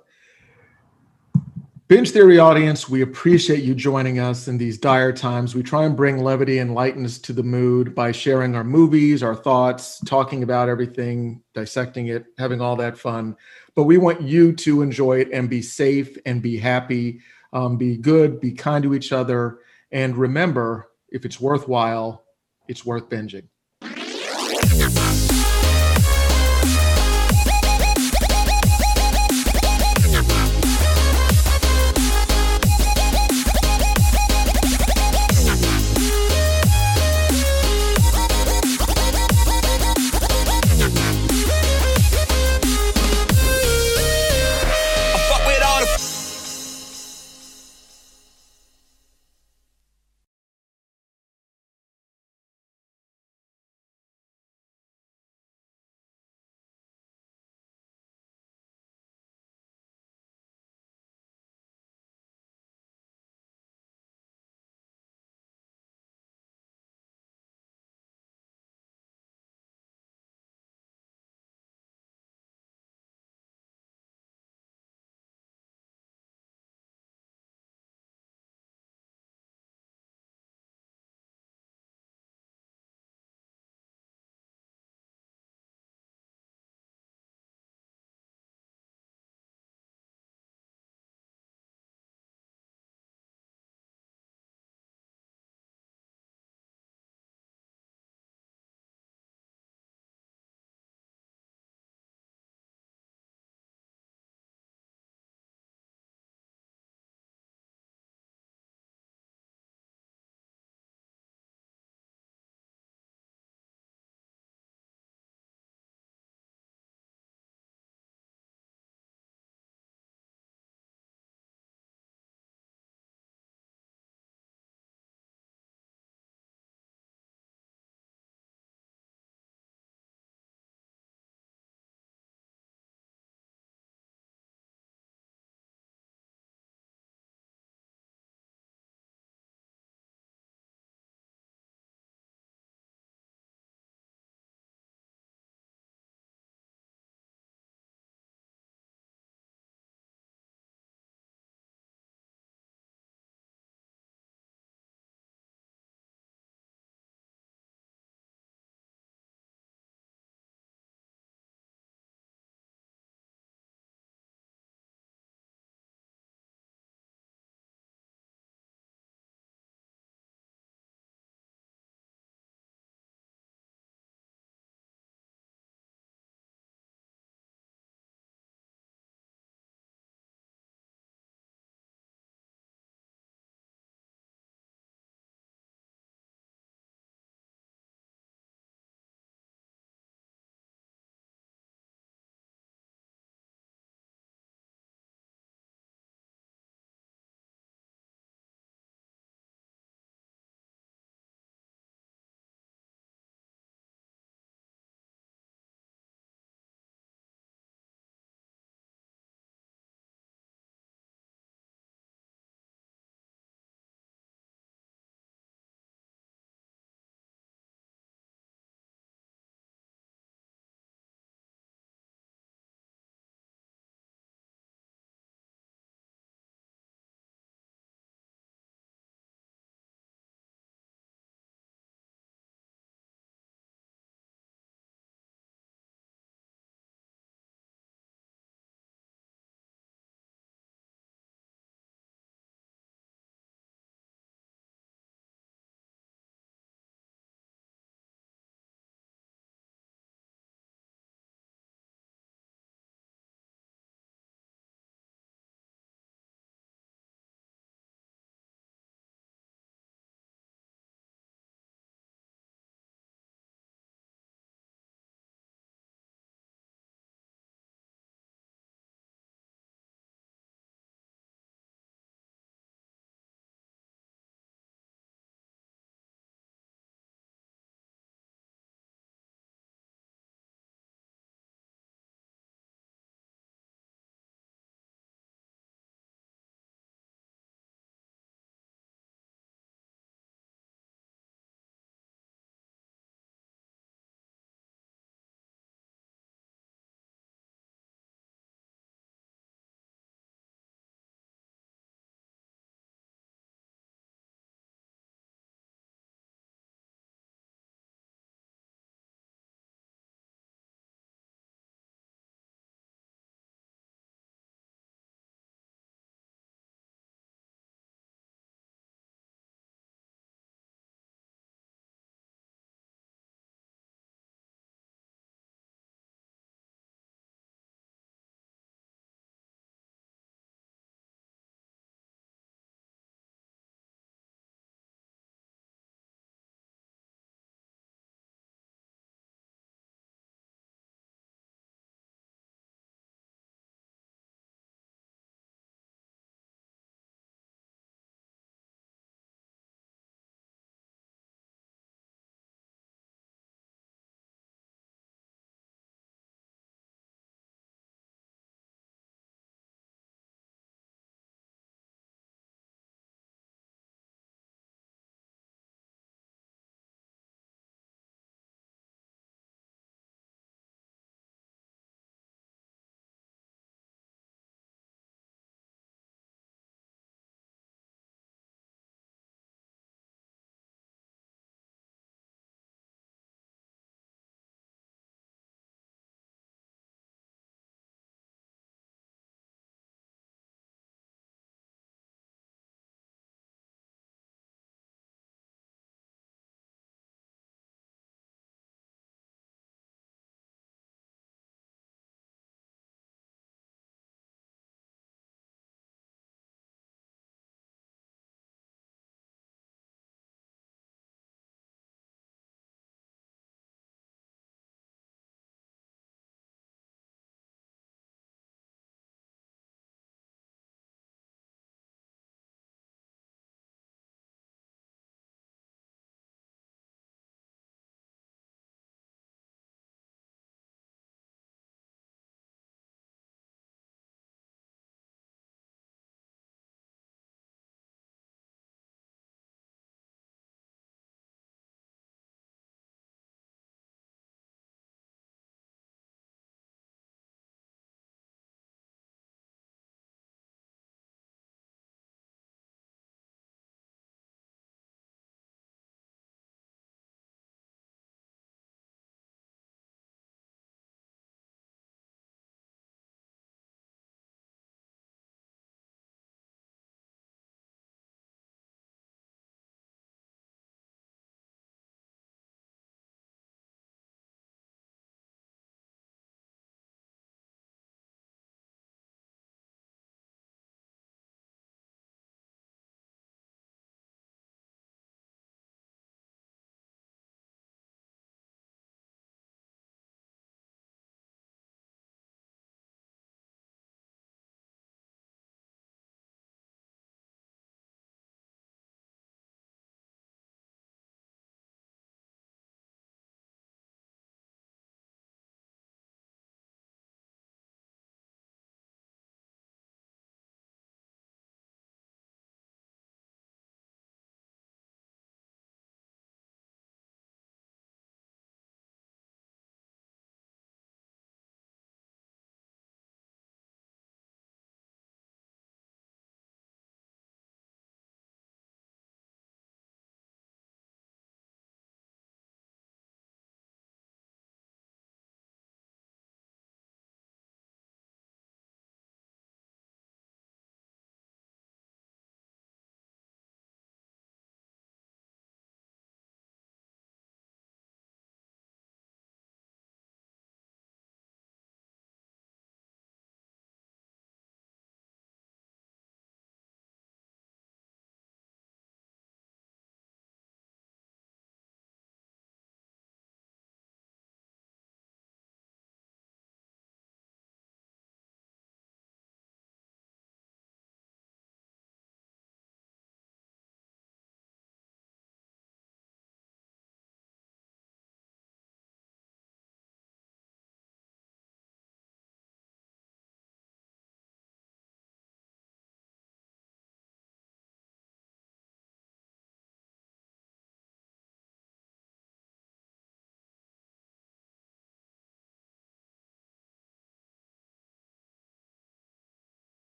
Binge 1.87 2.11
Theory 2.11 2.37
audience, 2.37 2.89
we 2.89 3.01
appreciate 3.01 3.63
you 3.63 3.73
joining 3.73 4.19
us 4.19 4.49
in 4.49 4.57
these 4.57 4.77
dire 4.77 5.13
times. 5.13 5.55
We 5.55 5.63
try 5.63 5.85
and 5.85 5.95
bring 5.95 6.21
levity 6.21 6.59
and 6.59 6.75
lightness 6.75 7.17
to 7.19 7.31
the 7.31 7.43
mood 7.43 7.95
by 7.95 8.11
sharing 8.11 8.57
our 8.57 8.65
movies, 8.65 9.23
our 9.23 9.33
thoughts, 9.33 10.01
talking 10.01 10.43
about 10.43 10.67
everything, 10.67 11.41
dissecting 11.53 12.07
it, 12.07 12.25
having 12.37 12.59
all 12.59 12.75
that 12.75 12.97
fun. 12.97 13.37
But 13.73 13.83
we 13.83 13.97
want 13.97 14.21
you 14.21 14.51
to 14.51 14.81
enjoy 14.81 15.21
it 15.21 15.29
and 15.31 15.49
be 15.49 15.61
safe 15.61 16.17
and 16.25 16.41
be 16.41 16.57
happy, 16.57 17.21
um, 17.53 17.77
be 17.77 17.95
good, 17.95 18.41
be 18.41 18.51
kind 18.51 18.83
to 18.83 18.93
each 18.93 19.13
other. 19.13 19.59
And 19.93 20.17
remember, 20.17 20.89
if 21.07 21.23
it's 21.23 21.39
worthwhile, 21.39 22.25
it's 22.67 22.85
worth 22.85 23.07
binging. 23.07 23.47